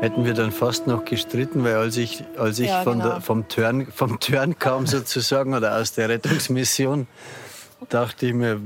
hätten 0.00 0.24
wir 0.24 0.34
dann 0.34 0.52
fast 0.52 0.86
noch 0.86 1.04
gestritten, 1.04 1.64
weil 1.64 1.76
als 1.76 1.96
ich, 1.96 2.24
als 2.38 2.58
ich 2.58 2.68
Ja, 2.68 2.84
genau. 2.84 3.04
der, 3.08 3.20
vom, 3.20 3.48
Turn, 3.48 3.86
vom 3.94 4.18
Turn 4.20 4.58
kam 4.58 4.86
sozusagen 4.86 5.54
oder 5.54 5.76
aus 5.76 5.92
der 5.92 6.08
Rettungsmission, 6.08 7.06
dachte 7.88 8.26
ich 8.26 8.34
mir, 8.34 8.60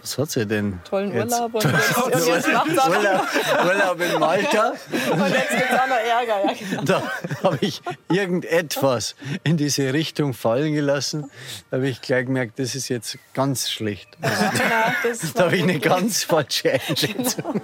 was 0.00 0.18
hat 0.18 0.30
sie 0.30 0.46
denn? 0.46 0.78
Tollen 0.88 1.12
jetzt? 1.12 1.32
Urlaub 1.32 1.54
und 1.54 1.64
jetzt, 2.14 2.26
jetzt 2.28 2.48
Urlaub, 2.48 3.26
Urlaub 3.64 4.00
in 4.00 4.20
Malta. 4.20 4.68
Und 5.10 5.30
jetzt 5.30 5.48
gibt's 5.50 5.72
auch 5.72 5.88
noch 5.88 5.96
Ärger. 5.96 6.44
Ja, 6.44 6.52
genau. 6.52 6.82
Da 6.84 7.02
habe 7.42 7.58
ich 7.60 7.82
irgendetwas 8.08 9.16
in 9.42 9.56
diese 9.56 9.92
Richtung 9.92 10.32
fallen 10.32 10.74
gelassen. 10.74 11.28
Da 11.70 11.78
habe 11.78 11.88
ich 11.88 12.00
gleich 12.02 12.26
gemerkt, 12.26 12.60
das 12.60 12.76
ist 12.76 12.88
jetzt 12.88 13.18
ganz 13.34 13.68
schlecht. 13.68 14.08
Also, 14.20 14.44
Genau, 14.52 15.14
da 15.34 15.44
habe 15.44 15.56
ich 15.56 15.62
eine 15.64 15.80
ganz 15.80 16.22
falsche 16.22 16.74
Einschätzung. 16.74 17.60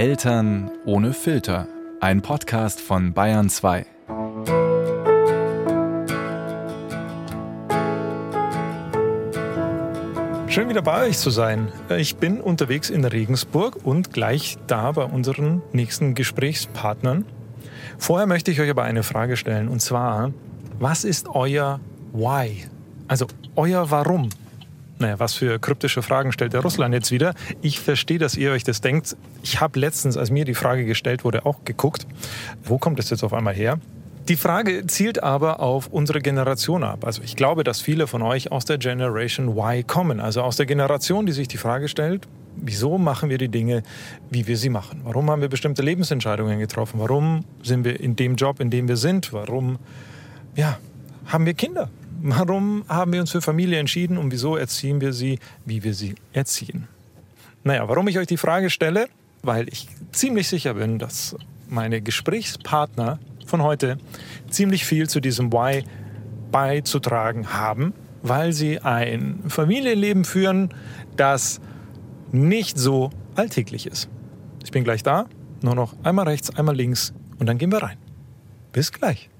Eltern 0.00 0.70
ohne 0.86 1.12
Filter. 1.12 1.68
Ein 2.00 2.22
Podcast 2.22 2.80
von 2.80 3.12
Bayern 3.12 3.50
2. 3.50 3.84
Schön 10.48 10.70
wieder 10.70 10.80
bei 10.80 11.06
euch 11.06 11.18
zu 11.18 11.28
sein. 11.28 11.70
Ich 11.98 12.16
bin 12.16 12.40
unterwegs 12.40 12.88
in 12.88 13.04
Regensburg 13.04 13.84
und 13.84 14.14
gleich 14.14 14.56
da 14.66 14.90
bei 14.92 15.04
unseren 15.04 15.60
nächsten 15.74 16.14
Gesprächspartnern. 16.14 17.26
Vorher 17.98 18.26
möchte 18.26 18.50
ich 18.50 18.62
euch 18.62 18.70
aber 18.70 18.84
eine 18.84 19.02
Frage 19.02 19.36
stellen 19.36 19.68
und 19.68 19.82
zwar, 19.82 20.32
was 20.78 21.04
ist 21.04 21.28
euer 21.28 21.78
Why? 22.14 22.64
Also 23.06 23.26
euer 23.54 23.90
Warum? 23.90 24.30
Naja, 25.00 25.18
was 25.18 25.32
für 25.32 25.58
kryptische 25.58 26.02
Fragen 26.02 26.30
stellt 26.30 26.52
der 26.52 26.60
Russland 26.60 26.92
jetzt 26.92 27.10
wieder? 27.10 27.34
Ich 27.62 27.80
verstehe, 27.80 28.18
dass 28.18 28.36
ihr 28.36 28.52
euch 28.52 28.64
das 28.64 28.82
denkt. 28.82 29.16
Ich 29.42 29.58
habe 29.58 29.80
letztens, 29.80 30.18
als 30.18 30.30
mir 30.30 30.44
die 30.44 30.54
Frage 30.54 30.84
gestellt 30.84 31.24
wurde, 31.24 31.46
auch 31.46 31.64
geguckt, 31.64 32.06
wo 32.62 32.76
kommt 32.76 32.98
das 32.98 33.08
jetzt 33.08 33.24
auf 33.24 33.32
einmal 33.32 33.54
her? 33.54 33.78
Die 34.28 34.36
Frage 34.36 34.86
zielt 34.86 35.22
aber 35.22 35.60
auf 35.60 35.86
unsere 35.86 36.20
Generation 36.20 36.84
ab. 36.84 37.06
Also 37.06 37.22
ich 37.22 37.34
glaube, 37.34 37.64
dass 37.64 37.80
viele 37.80 38.06
von 38.06 38.20
euch 38.20 38.52
aus 38.52 38.66
der 38.66 38.76
Generation 38.76 39.56
Y 39.56 39.86
kommen, 39.86 40.20
also 40.20 40.42
aus 40.42 40.56
der 40.56 40.66
Generation, 40.66 41.24
die 41.24 41.32
sich 41.32 41.48
die 41.48 41.56
Frage 41.56 41.88
stellt, 41.88 42.28
wieso 42.56 42.98
machen 42.98 43.30
wir 43.30 43.38
die 43.38 43.48
Dinge, 43.48 43.82
wie 44.28 44.46
wir 44.46 44.58
sie 44.58 44.68
machen? 44.68 45.00
Warum 45.04 45.30
haben 45.30 45.40
wir 45.40 45.48
bestimmte 45.48 45.80
Lebensentscheidungen 45.80 46.58
getroffen? 46.58 47.00
Warum 47.00 47.46
sind 47.62 47.86
wir 47.86 47.98
in 47.98 48.16
dem 48.16 48.36
Job, 48.36 48.60
in 48.60 48.68
dem 48.68 48.86
wir 48.86 48.98
sind? 48.98 49.32
Warum 49.32 49.78
ja, 50.54 50.78
haben 51.24 51.46
wir 51.46 51.54
Kinder? 51.54 51.88
Warum 52.22 52.84
haben 52.86 53.14
wir 53.14 53.20
uns 53.20 53.30
für 53.30 53.40
Familie 53.40 53.78
entschieden 53.78 54.18
und 54.18 54.30
wieso 54.30 54.56
erziehen 54.56 55.00
wir 55.00 55.14
sie, 55.14 55.38
wie 55.64 55.82
wir 55.82 55.94
sie 55.94 56.16
erziehen? 56.34 56.86
Naja, 57.64 57.88
warum 57.88 58.08
ich 58.08 58.18
euch 58.18 58.26
die 58.26 58.36
Frage 58.36 58.68
stelle? 58.68 59.08
Weil 59.42 59.68
ich 59.70 59.88
ziemlich 60.12 60.48
sicher 60.48 60.74
bin, 60.74 60.98
dass 60.98 61.34
meine 61.68 62.02
Gesprächspartner 62.02 63.18
von 63.46 63.62
heute 63.62 63.96
ziemlich 64.50 64.84
viel 64.84 65.08
zu 65.08 65.20
diesem 65.20 65.50
Why 65.50 65.82
beizutragen 66.50 67.54
haben, 67.54 67.94
weil 68.22 68.52
sie 68.52 68.80
ein 68.80 69.44
Familienleben 69.48 70.24
führen, 70.26 70.74
das 71.16 71.58
nicht 72.32 72.76
so 72.76 73.10
alltäglich 73.34 73.86
ist. 73.86 74.10
Ich 74.62 74.72
bin 74.72 74.84
gleich 74.84 75.02
da, 75.02 75.24
nur 75.62 75.74
noch 75.74 75.94
einmal 76.02 76.28
rechts, 76.28 76.54
einmal 76.54 76.76
links 76.76 77.14
und 77.38 77.46
dann 77.46 77.56
gehen 77.56 77.72
wir 77.72 77.82
rein. 77.82 77.96
Bis 78.72 78.92
gleich. 78.92 79.30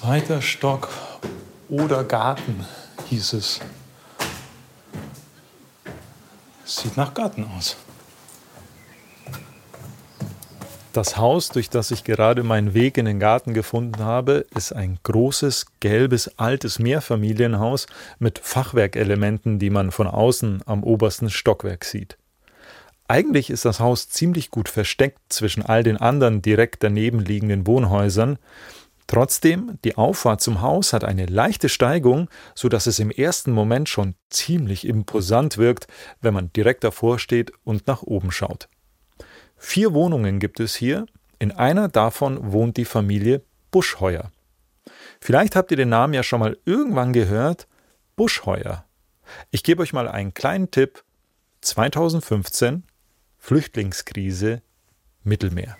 Zweiter 0.00 0.40
Stock 0.40 0.88
oder 1.68 2.04
Garten 2.04 2.64
hieß 3.10 3.34
es. 3.34 3.60
Sieht 6.64 6.96
nach 6.96 7.12
Garten 7.12 7.44
aus. 7.44 7.76
Das 10.94 11.18
Haus, 11.18 11.50
durch 11.50 11.68
das 11.68 11.90
ich 11.90 12.02
gerade 12.02 12.42
meinen 12.44 12.72
Weg 12.72 12.96
in 12.96 13.04
den 13.04 13.20
Garten 13.20 13.52
gefunden 13.52 14.02
habe, 14.02 14.46
ist 14.56 14.72
ein 14.72 14.98
großes, 15.02 15.66
gelbes, 15.80 16.38
altes 16.38 16.78
Mehrfamilienhaus 16.78 17.84
mit 18.18 18.38
Fachwerkelementen, 18.38 19.58
die 19.58 19.68
man 19.68 19.90
von 19.90 20.06
außen 20.06 20.62
am 20.64 20.82
obersten 20.82 21.28
Stockwerk 21.28 21.84
sieht. 21.84 22.16
Eigentlich 23.06 23.50
ist 23.50 23.66
das 23.66 23.80
Haus 23.80 24.08
ziemlich 24.08 24.50
gut 24.50 24.70
versteckt 24.70 25.18
zwischen 25.28 25.62
all 25.62 25.82
den 25.82 25.98
anderen 25.98 26.40
direkt 26.40 26.82
daneben 26.82 27.20
liegenden 27.20 27.66
Wohnhäusern. 27.66 28.38
Trotzdem, 29.10 29.76
die 29.82 29.96
Auffahrt 29.96 30.40
zum 30.40 30.62
Haus 30.62 30.92
hat 30.92 31.02
eine 31.02 31.26
leichte 31.26 31.68
Steigung, 31.68 32.30
so 32.54 32.68
dass 32.68 32.86
es 32.86 33.00
im 33.00 33.10
ersten 33.10 33.50
Moment 33.50 33.88
schon 33.88 34.14
ziemlich 34.28 34.86
imposant 34.86 35.58
wirkt, 35.58 35.88
wenn 36.20 36.32
man 36.32 36.52
direkt 36.52 36.84
davor 36.84 37.18
steht 37.18 37.50
und 37.64 37.88
nach 37.88 38.02
oben 38.04 38.30
schaut. 38.30 38.68
Vier 39.56 39.94
Wohnungen 39.94 40.38
gibt 40.38 40.60
es 40.60 40.76
hier. 40.76 41.06
In 41.40 41.50
einer 41.50 41.88
davon 41.88 42.52
wohnt 42.52 42.76
die 42.76 42.84
Familie 42.84 43.42
Buschheuer. 43.72 44.30
Vielleicht 45.20 45.56
habt 45.56 45.72
ihr 45.72 45.76
den 45.76 45.88
Namen 45.88 46.14
ja 46.14 46.22
schon 46.22 46.38
mal 46.38 46.56
irgendwann 46.64 47.12
gehört. 47.12 47.66
Buschheuer. 48.14 48.84
Ich 49.50 49.64
gebe 49.64 49.82
euch 49.82 49.92
mal 49.92 50.06
einen 50.06 50.34
kleinen 50.34 50.70
Tipp. 50.70 51.02
2015 51.62 52.84
Flüchtlingskrise 53.38 54.62
Mittelmeer. 55.24 55.76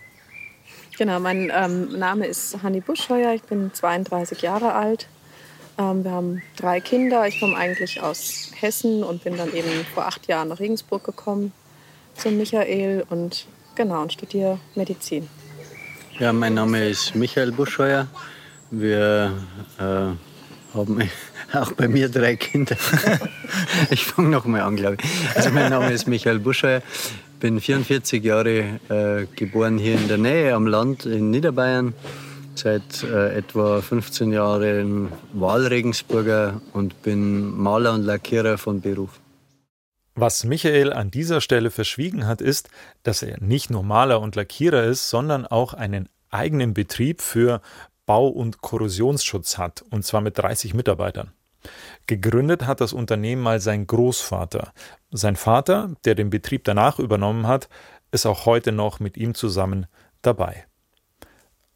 Genau, 1.00 1.18
mein 1.18 1.50
ähm, 1.50 1.98
Name 1.98 2.26
ist 2.26 2.62
Hanni 2.62 2.80
Buschheuer, 2.80 3.32
ich 3.32 3.42
bin 3.44 3.72
32 3.72 4.42
Jahre 4.42 4.74
alt. 4.74 5.06
Ähm, 5.78 6.04
wir 6.04 6.10
haben 6.10 6.42
drei 6.58 6.80
Kinder. 6.80 7.26
Ich 7.26 7.40
komme 7.40 7.56
eigentlich 7.56 8.02
aus 8.02 8.50
Hessen 8.60 9.02
und 9.02 9.24
bin 9.24 9.38
dann 9.38 9.50
eben 9.54 9.86
vor 9.94 10.04
acht 10.04 10.26
Jahren 10.26 10.48
nach 10.48 10.60
Regensburg 10.60 11.02
gekommen 11.02 11.52
zu 12.16 12.30
Michael 12.30 13.06
und 13.08 13.46
genau 13.76 14.02
und 14.02 14.12
studiere 14.12 14.58
Medizin. 14.74 15.26
Ja, 16.18 16.34
mein 16.34 16.52
Name 16.52 16.86
ist 16.86 17.14
Michael 17.14 17.52
Buschheuer. 17.52 18.06
Wir 18.70 19.32
äh, 19.78 19.82
haben 19.82 20.18
auch 21.54 21.72
bei 21.72 21.88
mir 21.88 22.10
drei 22.10 22.36
Kinder. 22.36 22.76
ich 23.90 24.04
fange 24.04 24.28
nochmal 24.28 24.60
an, 24.60 24.76
glaube 24.76 24.98
ich. 25.02 25.34
Also 25.34 25.48
mein 25.48 25.70
Name 25.70 25.92
ist 25.92 26.06
Michael 26.06 26.40
Buschheuer. 26.40 26.82
Bin 27.40 27.60
44 27.60 28.22
Jahre 28.22 28.78
äh, 28.88 29.26
geboren 29.34 29.78
hier 29.78 29.94
in 29.94 30.08
der 30.08 30.18
Nähe 30.18 30.54
am 30.54 30.66
Land 30.66 31.06
in 31.06 31.30
Niederbayern. 31.30 31.94
Seit 32.54 33.02
äh, 33.02 33.34
etwa 33.34 33.80
15 33.80 34.32
Jahren 34.32 35.10
Wahlregensburger 35.32 36.60
und 36.74 37.02
bin 37.02 37.56
Maler 37.56 37.94
und 37.94 38.02
Lackierer 38.02 38.58
von 38.58 38.82
Beruf. 38.82 39.18
Was 40.14 40.44
Michael 40.44 40.92
an 40.92 41.10
dieser 41.10 41.40
Stelle 41.40 41.70
verschwiegen 41.70 42.26
hat, 42.26 42.42
ist, 42.42 42.68
dass 43.02 43.22
er 43.22 43.42
nicht 43.42 43.70
nur 43.70 43.82
Maler 43.82 44.20
und 44.20 44.36
Lackierer 44.36 44.84
ist, 44.84 45.08
sondern 45.08 45.46
auch 45.46 45.72
einen 45.72 46.08
eigenen 46.28 46.74
Betrieb 46.74 47.22
für 47.22 47.62
Bau- 48.04 48.28
und 48.28 48.60
Korrosionsschutz 48.60 49.56
hat, 49.56 49.82
und 49.90 50.04
zwar 50.04 50.20
mit 50.20 50.36
30 50.36 50.74
Mitarbeitern. 50.74 51.32
Gegründet 52.06 52.66
hat 52.66 52.80
das 52.80 52.92
Unternehmen 52.92 53.42
mal 53.42 53.60
sein 53.60 53.86
Großvater. 53.86 54.72
Sein 55.10 55.36
Vater, 55.36 55.94
der 56.04 56.14
den 56.14 56.30
Betrieb 56.30 56.64
danach 56.64 56.98
übernommen 56.98 57.46
hat, 57.46 57.68
ist 58.12 58.26
auch 58.26 58.46
heute 58.46 58.72
noch 58.72 59.00
mit 59.00 59.16
ihm 59.16 59.34
zusammen 59.34 59.86
dabei. 60.22 60.66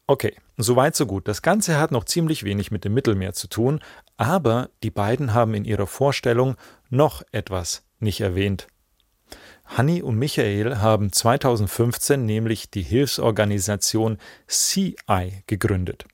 Okay, 0.07 0.35
soweit 0.57 0.95
so 0.95 1.05
gut. 1.05 1.27
Das 1.27 1.41
Ganze 1.41 1.79
hat 1.79 1.91
noch 1.91 2.03
ziemlich 2.03 2.43
wenig 2.43 2.69
mit 2.69 2.85
dem 2.85 2.93
Mittelmeer 2.93 3.33
zu 3.33 3.47
tun, 3.47 3.79
aber 4.17 4.69
die 4.83 4.91
beiden 4.91 5.33
haben 5.33 5.53
in 5.53 5.65
ihrer 5.65 5.87
Vorstellung 5.87 6.55
noch 6.89 7.23
etwas 7.31 7.83
nicht 7.99 8.21
erwähnt. 8.21 8.67
Hanni 9.65 10.03
und 10.03 10.17
Michael 10.17 10.77
haben 10.77 11.11
2015 11.11 12.23
nämlich 12.23 12.69
die 12.69 12.83
Hilfsorganisation 12.83 14.19
CI 14.47 15.43
gegründet. 15.47 16.05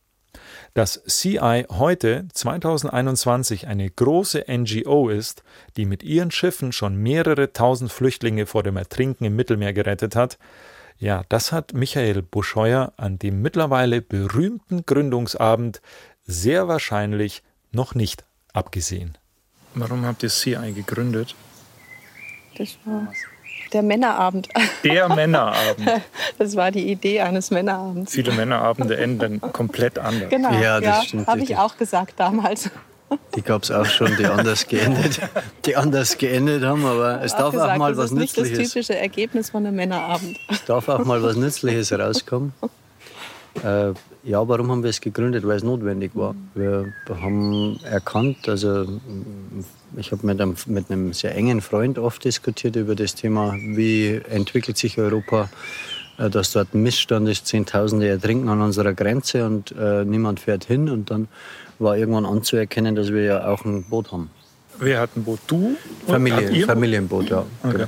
Dass 0.74 1.04
CI 1.06 1.66
heute 1.70 2.28
2021 2.34 3.68
eine 3.68 3.90
große 3.90 4.46
NGO 4.48 5.10
ist, 5.10 5.44
die 5.76 5.86
mit 5.86 6.02
ihren 6.02 6.32
Schiffen 6.32 6.72
schon 6.72 6.96
mehrere 6.96 7.52
tausend 7.52 7.92
Flüchtlinge 7.92 8.46
vor 8.46 8.64
dem 8.64 8.78
Ertrinken 8.78 9.26
im 9.26 9.36
Mittelmeer 9.36 9.74
gerettet 9.74 10.16
hat, 10.16 10.38
ja, 10.98 11.24
das 11.30 11.52
hat 11.52 11.74
Michael 11.74 12.22
Buschheuer 12.22 12.94
an 12.96 13.18
dem 13.18 13.42
mittlerweile 13.42 14.02
berühmten 14.02 14.86
Gründungsabend 14.86 15.82
sehr 16.26 16.68
wahrscheinlich 16.68 17.44
noch 17.72 17.96
nicht 17.96 18.24
abgesehen. 18.54 19.18
Warum 19.74 20.06
habt 20.06 20.24
ihr 20.24 20.30
CI 20.30 20.74
gegründet? 20.74 21.36
Das 22.56 22.78
war 22.86 23.12
der 23.74 23.84
Männerabend. 23.84 24.50
Der 24.84 25.10
Männerabend. 25.10 25.88
Das 26.38 26.56
war 26.56 26.72
die 26.72 26.92
Idee 26.92 27.22
eines 27.22 27.52
Männerabends. 27.52 28.12
Viele 28.14 28.32
Männerabende 28.32 28.98
enden 28.98 29.40
komplett 29.42 30.00
anders. 30.00 30.30
Genau, 30.30 30.52
Ja, 30.54 30.80
das 30.80 31.06
stimmt, 31.06 31.28
Habe 31.28 31.42
ich 31.42 31.56
auch 31.56 31.78
gesagt 31.78 32.20
damals. 32.20 32.70
Die 33.36 33.42
gab 33.42 33.64
es 33.64 33.72
auch 33.72 33.86
schon, 33.86 34.16
die 34.18 34.26
anders 34.26 34.68
geendet, 34.68 35.20
die 35.66 35.76
anders 35.76 36.18
geendet 36.18 36.64
haben, 36.64 36.86
aber 36.86 37.22
es 37.22 37.36
darf 37.36 37.52
gesagt, 37.52 37.74
auch 37.74 37.78
mal 37.78 37.98
was 37.98 38.12
Nützliches. 38.12 38.36
Das 38.36 38.44
ist 38.44 38.58
nicht 38.58 38.66
das 38.66 38.74
typische 38.74 38.98
Ergebnis 38.98 39.50
von 39.50 39.66
einem 39.66 39.76
Männerabend. 39.76 40.38
Es 40.50 40.64
darf 40.64 40.88
auch 40.88 41.04
mal 41.04 41.22
was 41.22 41.36
Nützliches 41.36 41.92
rauskommen. 41.92 42.54
Äh, 43.66 43.92
ja, 44.24 44.48
warum 44.48 44.72
haben 44.72 44.84
wir 44.84 44.90
es 44.90 45.02
gegründet? 45.02 45.46
Weil 45.46 45.58
es 45.58 45.64
notwendig 45.64 46.12
war. 46.14 46.36
Wir 46.54 46.94
haben 47.10 47.80
erkannt, 47.84 48.48
also 48.48 48.86
ich 49.98 50.12
habe 50.12 50.26
mit 50.26 50.40
einem, 50.40 50.56
mit 50.68 50.92
einem 50.92 51.14
sehr 51.14 51.36
engen 51.36 51.62
Freund 51.62 51.98
oft 51.98 52.24
diskutiert 52.24 52.76
über 52.76 52.96
das 52.96 53.16
Thema, 53.16 53.54
wie 53.56 54.22
entwickelt 54.30 54.78
sich 54.78 54.98
Europa, 54.98 55.50
äh, 56.18 56.30
dass 56.30 56.52
dort 56.52 56.74
ein 56.74 56.84
Missstand 56.84 57.28
ist, 57.30 57.48
Zehntausende 57.48 58.08
ertrinken 58.08 58.50
an 58.50 58.62
unserer 58.62 58.94
Grenze 58.94 59.46
und 59.46 59.74
äh, 59.78 60.06
niemand 60.06 60.40
fährt 60.40 60.66
hin. 60.66 60.90
Und 60.90 61.10
dann 61.10 61.28
war 61.80 61.98
irgendwann 61.98 62.26
anzuerkennen, 62.26 62.96
dass 62.96 63.12
wir 63.12 63.24
ja 63.24 63.48
auch 63.48 63.66
ein 63.66 63.84
Boot 63.84 64.12
haben. 64.12 64.30
Wer 64.80 65.00
hat 65.00 65.16
ein 65.16 65.24
Boot? 65.24 65.40
Du? 65.48 65.76
Familie, 66.08 66.66
Familienboot, 66.66 67.30
ja. 67.30 67.46
Okay. 67.64 67.74
Genau. 67.74 67.88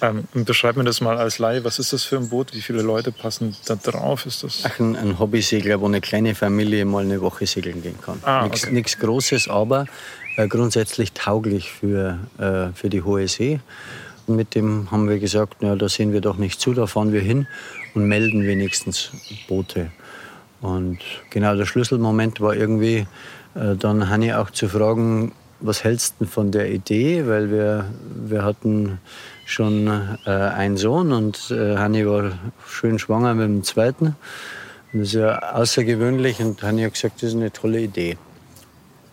Ähm, 0.00 0.24
beschreib 0.32 0.76
mir 0.76 0.84
das 0.84 1.00
mal 1.00 1.16
als 1.16 1.38
Laie. 1.38 1.64
Was 1.64 1.78
ist 1.78 1.92
das 1.92 2.04
für 2.04 2.16
ein 2.16 2.28
Boot? 2.28 2.54
Wie 2.54 2.60
viele 2.60 2.82
Leute 2.82 3.12
passen 3.12 3.56
da 3.66 3.76
drauf? 3.76 4.26
Ist 4.26 4.42
das? 4.42 4.62
Ach, 4.64 4.78
ein, 4.80 4.96
ein 4.96 5.18
Hobbysegler, 5.18 5.80
wo 5.80 5.86
eine 5.86 6.00
kleine 6.00 6.34
Familie 6.34 6.84
mal 6.84 7.04
eine 7.04 7.20
Woche 7.20 7.46
segeln 7.46 7.82
gehen 7.82 8.00
kann. 8.00 8.18
Ah, 8.24 8.46
Nichts 8.70 8.96
okay. 8.96 9.06
Großes, 9.06 9.48
aber 9.48 9.86
äh, 10.36 10.48
grundsätzlich 10.48 11.12
tauglich 11.12 11.70
für, 11.70 12.18
äh, 12.38 12.72
für 12.74 12.90
die 12.90 13.02
hohe 13.02 13.28
See. 13.28 13.60
Und 14.26 14.36
mit 14.36 14.54
dem 14.54 14.90
haben 14.90 15.08
wir 15.08 15.18
gesagt, 15.18 15.56
na, 15.60 15.76
da 15.76 15.88
sehen 15.88 16.12
wir 16.12 16.20
doch 16.20 16.38
nicht 16.38 16.60
zu, 16.60 16.72
da 16.72 16.86
fahren 16.86 17.12
wir 17.12 17.20
hin 17.20 17.46
und 17.94 18.06
melden 18.06 18.46
wenigstens 18.46 19.10
Boote. 19.48 19.90
Und 20.60 20.98
genau 21.30 21.56
der 21.56 21.66
Schlüsselmoment 21.66 22.40
war 22.40 22.54
irgendwie 22.54 23.06
äh, 23.54 23.76
dann 23.76 24.08
Hanni 24.08 24.32
auch 24.32 24.50
zu 24.50 24.68
fragen, 24.68 25.32
was 25.60 25.84
hältst 25.84 26.16
du 26.18 26.26
von 26.26 26.50
der 26.50 26.70
Idee? 26.70 27.26
Weil 27.26 27.50
wir, 27.50 27.86
wir 28.14 28.44
hatten 28.44 28.98
schon 29.46 29.86
äh, 30.26 30.30
einen 30.30 30.76
Sohn 30.76 31.12
und 31.12 31.50
äh, 31.50 31.76
Hanni 31.76 32.06
war 32.06 32.32
schön 32.66 32.98
schwanger 32.98 33.34
mit 33.34 33.46
dem 33.46 33.64
zweiten. 33.64 34.16
Das 34.92 35.08
ist 35.08 35.14
ja 35.14 35.38
außergewöhnlich 35.52 36.40
und 36.40 36.62
Hanni 36.62 36.82
hat 36.82 36.94
gesagt, 36.94 37.16
das 37.16 37.30
ist 37.30 37.36
eine 37.36 37.52
tolle 37.52 37.80
Idee. 37.80 38.16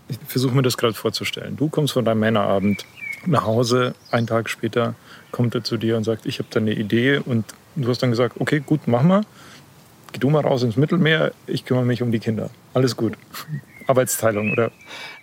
Ich 0.10 0.20
versuche 0.28 0.54
mir 0.54 0.62
das 0.62 0.78
gerade 0.78 0.94
vorzustellen. 0.94 1.56
Du 1.58 1.70
kommst 1.70 1.94
von 1.94 2.06
deinem 2.06 2.20
Männerabend 2.20 2.86
nach 3.26 3.46
Hause, 3.46 3.94
einen 4.12 4.28
Tag 4.28 4.50
später 4.50 4.96
kommt 5.32 5.56
er 5.56 5.64
zu 5.64 5.78
dir 5.78 5.98
und 5.98 6.04
sagt, 6.04 6.26
ich 6.26 6.40
habe 6.40 6.50
da 6.52 6.60
eine 6.60 6.74
Idee 6.74 7.22
und 7.24 7.46
du 7.76 7.90
hast 7.90 8.04
dann 8.04 8.12
gesagt, 8.12 8.36
okay, 8.40 8.60
gut, 8.60 8.82
mach 8.88 9.04
mal. 9.04 9.22
Geh 10.12 10.20
du 10.20 10.30
mal 10.30 10.42
raus 10.42 10.64
ins 10.64 10.76
Mittelmeer, 10.76 11.32
ich 11.48 11.66
kümmere 11.66 11.86
mich 11.86 12.02
um 12.02 12.12
die 12.12 12.20
Kinder. 12.20 12.50
Alles 12.74 12.98
gut. 12.98 13.14
Arbeitsteilung, 13.92 14.52
oder? 14.52 14.72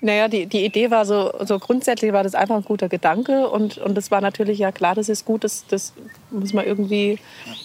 Naja, 0.00 0.28
die, 0.28 0.46
die 0.46 0.64
Idee 0.64 0.90
war 0.90 1.04
so, 1.04 1.32
so 1.40 1.58
grundsätzlich 1.58 2.12
war 2.12 2.22
das 2.22 2.34
einfach 2.34 2.56
ein 2.56 2.64
guter 2.64 2.88
Gedanke 2.88 3.48
und, 3.48 3.78
und 3.78 4.10
war 4.10 4.20
natürlich 4.20 4.58
ja 4.58 4.70
klar, 4.70 4.94
das 4.94 5.08
ist 5.08 5.24
gut, 5.24 5.44
das, 5.44 5.66
das 5.66 5.92
muss 6.30 6.52
man 6.52 6.64
irgendwie, 6.64 7.18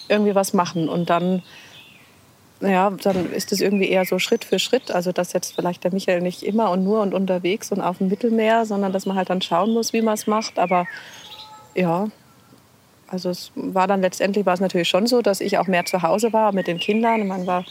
irgendwie 0.08 0.34
was 0.34 0.52
machen. 0.52 0.88
Und 0.88 1.10
dann, 1.10 1.42
naja, 2.60 2.90
dann 3.02 3.32
ist 3.32 3.52
das 3.52 3.60
irgendwie 3.60 3.88
eher 3.88 4.04
so 4.04 4.18
Schritt 4.18 4.44
für 4.44 4.58
Schritt. 4.58 4.90
Also, 4.90 5.12
dass 5.12 5.32
jetzt 5.32 5.54
vielleicht 5.54 5.84
der 5.84 5.92
Michael 5.92 6.22
nicht 6.22 6.42
immer 6.42 6.70
und 6.70 6.82
nur 6.82 7.02
und 7.02 7.14
unterwegs 7.14 7.70
und 7.70 7.80
auf 7.80 7.98
dem 7.98 8.08
Mittelmeer, 8.08 8.66
sondern 8.66 8.92
dass 8.92 9.06
man 9.06 9.16
halt 9.16 9.30
dann 9.30 9.42
schauen 9.42 9.72
muss, 9.72 9.92
wie 9.92 10.02
man 10.02 10.14
es 10.14 10.26
macht. 10.26 10.58
Aber 10.58 10.86
ja, 11.74 12.08
also 13.08 13.30
es 13.30 13.52
war 13.54 13.86
dann 13.86 14.00
letztendlich 14.00 14.44
war 14.44 14.54
es 14.54 14.60
natürlich 14.60 14.88
schon 14.88 15.06
so, 15.06 15.22
dass 15.22 15.40
ich 15.40 15.58
auch 15.58 15.68
mehr 15.68 15.84
zu 15.84 16.02
Hause 16.02 16.32
war 16.32 16.52
mit 16.52 16.66
den 16.66 16.78
Kindern. 16.78 17.28
Man 17.28 17.46
war 17.46 17.64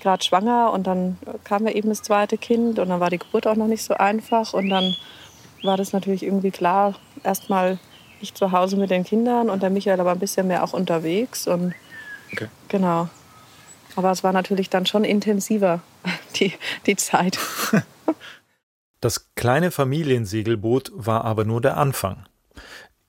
gerade 0.00 0.24
schwanger 0.24 0.72
und 0.72 0.86
dann 0.86 1.18
kam 1.44 1.66
ja 1.66 1.72
eben 1.72 1.88
das 1.88 2.02
zweite 2.02 2.38
Kind 2.38 2.78
und 2.78 2.88
dann 2.88 3.00
war 3.00 3.10
die 3.10 3.18
Geburt 3.18 3.46
auch 3.46 3.56
noch 3.56 3.66
nicht 3.66 3.82
so 3.82 3.94
einfach 3.94 4.52
und 4.52 4.68
dann 4.68 4.96
war 5.62 5.76
das 5.76 5.92
natürlich 5.92 6.22
irgendwie 6.22 6.50
klar, 6.50 6.94
erstmal 7.24 7.78
ich 8.20 8.34
zu 8.34 8.52
Hause 8.52 8.76
mit 8.76 8.90
den 8.90 9.04
Kindern 9.04 9.50
und 9.50 9.62
der 9.62 9.70
Michael 9.70 10.00
aber 10.00 10.12
ein 10.12 10.18
bisschen 10.18 10.46
mehr 10.48 10.64
auch 10.64 10.72
unterwegs 10.72 11.46
und 11.46 11.74
okay. 12.32 12.48
genau. 12.68 13.08
Aber 13.96 14.10
es 14.12 14.22
war 14.22 14.32
natürlich 14.32 14.70
dann 14.70 14.86
schon 14.86 15.04
intensiver, 15.04 15.80
die, 16.36 16.52
die 16.86 16.96
Zeit. 16.96 17.38
Das 19.00 19.32
kleine 19.36 19.70
Familiensegelboot 19.70 20.90
war 20.92 21.24
aber 21.24 21.44
nur 21.44 21.60
der 21.60 21.76
Anfang. 21.76 22.26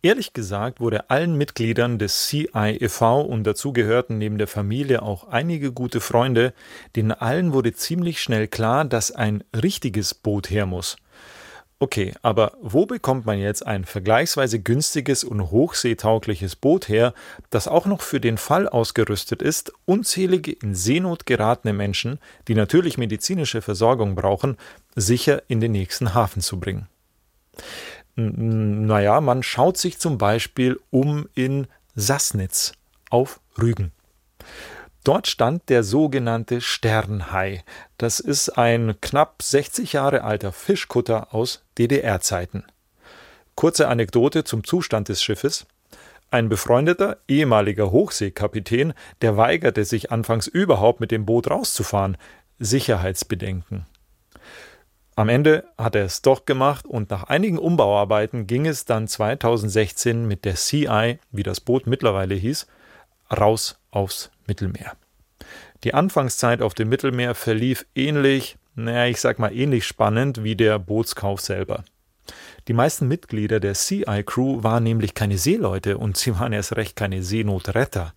Ehrlich 0.02 0.32
gesagt 0.32 0.80
wurde 0.80 1.10
allen 1.10 1.36
Mitgliedern 1.36 2.00
des 2.00 2.28
CI 2.28 2.78
e.V. 2.80 3.22
und 3.22 3.44
dazu 3.44 3.74
gehörten 3.74 4.18
neben 4.18 4.38
der 4.38 4.48
Familie 4.48 5.02
auch 5.02 5.28
einige 5.28 5.74
gute 5.74 6.00
Freunde, 6.00 6.54
denen 6.96 7.12
allen 7.12 7.52
wurde 7.52 7.74
ziemlich 7.74 8.22
schnell 8.22 8.48
klar, 8.48 8.86
dass 8.86 9.12
ein 9.12 9.44
richtiges 9.54 10.14
Boot 10.14 10.50
her 10.50 10.66
muss. 10.66 10.96
Okay, 11.80 12.14
aber 12.22 12.54
wo 12.62 12.86
bekommt 12.86 13.26
man 13.26 13.40
jetzt 13.40 13.68
ein 13.68 13.84
vergleichsweise 13.84 14.60
günstiges 14.60 15.26
und 15.26 15.52
hochseetaugliches 15.52 16.56
Boot 16.56 16.88
her, 16.88 17.14
das 17.50 17.68
auch 17.68 17.86
noch 17.86 18.02
für 18.02 18.22
den 18.22 18.38
Fall 18.38 18.70
ausgerüstet 18.70 19.42
ist, 19.42 19.74
unzählige 19.84 20.54
in 20.54 20.76
Seenot 20.76 21.26
geratene 21.26 21.74
Menschen, 21.74 22.20
die 22.48 22.56
natürlich 22.56 22.98
medizinische 22.98 23.62
Versorgung 23.62 24.16
brauchen, 24.16 24.56
sicher 24.96 25.44
in 25.50 25.60
den 25.60 25.74
nächsten 25.74 26.14
Hafen 26.14 26.42
zu 26.42 26.58
bringen? 26.58 26.88
Naja, 28.20 29.22
man 29.22 29.44
schaut 29.44 29.78
sich 29.78 29.98
zum 29.98 30.18
Beispiel 30.18 30.80
um 30.90 31.30
in 31.36 31.68
Sassnitz 31.96 32.74
auf 33.10 33.40
Rügen. 33.62 33.92
Dort 35.06 35.28
stand 35.28 35.70
der 35.70 35.84
sogenannte 35.84 36.60
Sternhai. 36.60 37.64
Das 37.98 38.20
ist 38.20 38.50
ein 38.50 38.96
knapp 39.00 39.42
60 39.42 39.94
Jahre 39.94 40.24
alter 40.24 40.52
Fischkutter 40.52 41.34
aus 41.34 41.64
DDR-Zeiten. 41.78 42.66
Kurze 43.56 43.88
Anekdote 43.88 44.44
zum 44.44 44.66
Zustand 44.66 45.08
des 45.08 45.24
Schiffes. 45.24 45.66
Ein 46.30 46.50
befreundeter 46.50 47.18
ehemaliger 47.28 47.92
Hochseekapitän, 47.92 48.94
der 49.22 49.38
weigerte 49.38 49.86
sich 49.86 50.12
anfangs 50.12 50.48
überhaupt 50.48 51.00
mit 51.00 51.12
dem 51.12 51.26
Boot 51.26 51.50
rauszufahren. 51.50 52.18
Sicherheitsbedenken. 52.60 53.86
Am 55.20 55.28
Ende 55.28 55.66
hat 55.78 55.96
er 55.96 56.06
es 56.06 56.22
doch 56.22 56.46
gemacht 56.46 56.88
und 56.88 57.10
nach 57.10 57.26
einigen 57.26 57.58
Umbauarbeiten 57.58 58.48
ging 58.48 58.66
es 58.66 58.86
dann 58.86 59.06
2016 59.06 60.26
mit 60.26 60.46
der 60.46 60.56
CI, 60.56 61.20
wie 61.34 61.44
das 61.44 61.60
Boot 61.60 61.88
mittlerweile 61.88 62.36
hieß, 62.36 62.68
raus 63.38 63.78
aufs 63.92 64.32
Mittelmeer. 64.48 64.94
Die 65.84 65.94
Anfangszeit 65.94 66.62
auf 66.62 66.74
dem 66.74 66.88
Mittelmeer 66.88 67.36
verlief 67.36 67.86
ähnlich, 67.96 68.58
naja, 68.76 69.08
ich 69.08 69.20
sag 69.20 69.40
mal 69.40 69.54
ähnlich 69.54 69.86
spannend 69.86 70.46
wie 70.46 70.56
der 70.56 70.80
Bootskauf 70.80 71.42
selber. 71.42 71.84
Die 72.70 72.74
meisten 72.74 73.10
Mitglieder 73.10 73.60
der 73.60 73.74
CI 73.74 74.24
Crew 74.26 74.64
waren 74.64 74.84
nämlich 74.86 75.16
keine 75.16 75.38
Seeleute 75.38 75.98
und 75.98 76.16
sie 76.16 76.40
waren 76.40 76.54
erst 76.54 76.78
recht 76.78 76.96
keine 76.96 77.24
Seenotretter. 77.24 78.14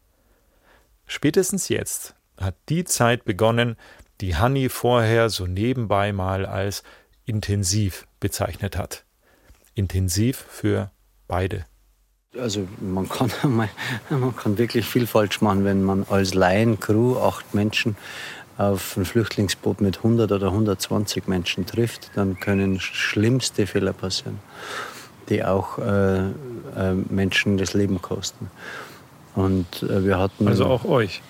Spätestens 1.09 1.69
jetzt 1.69 2.15
hat 2.41 2.55
die 2.69 2.85
Zeit 2.85 3.25
begonnen, 3.25 3.77
die 4.23 4.37
Hanni 4.37 4.69
vorher 4.69 5.29
so 5.29 5.47
nebenbei 5.47 6.13
mal 6.13 6.47
als 6.47 6.83
intensiv 7.27 8.07
bezeichnet 8.21 8.79
hat. 8.79 9.05
Intensiv 9.75 10.47
für 10.49 10.91
beide. 11.27 11.67
Also 12.39 12.67
man 12.81 13.09
kann, 13.09 13.31
man 14.09 14.37
kann 14.37 14.57
wirklich 14.57 14.87
viel 14.87 15.07
falsch 15.07 15.41
machen, 15.41 15.65
wenn 15.65 15.83
man 15.83 16.07
als 16.09 16.35
Laien, 16.35 16.81
Crew, 16.81 17.19
acht 17.19 17.53
Menschen 17.53 17.97
auf 18.59 18.97
ein 18.97 19.05
Flüchtlingsboot 19.05 19.81
mit 19.81 19.99
100 19.99 20.31
oder 20.31 20.49
120 20.49 21.27
Menschen 21.27 21.67
trifft, 21.67 22.11
dann 22.15 22.39
können 22.39 22.79
schlimmste 22.81 23.67
Fehler 23.67 23.93
passieren, 23.93 24.39
die 25.29 25.45
auch 25.45 25.79
äh, 25.79 26.19
äh, 26.21 26.95
Menschen 27.09 27.57
das 27.57 27.75
Leben 27.75 28.01
kosten. 28.01 28.51
Und 29.35 29.83
äh, 29.83 30.05
wir 30.05 30.19
hatten 30.19 30.47
also 30.47 30.67
auch 30.67 30.85
euch. 30.85 31.23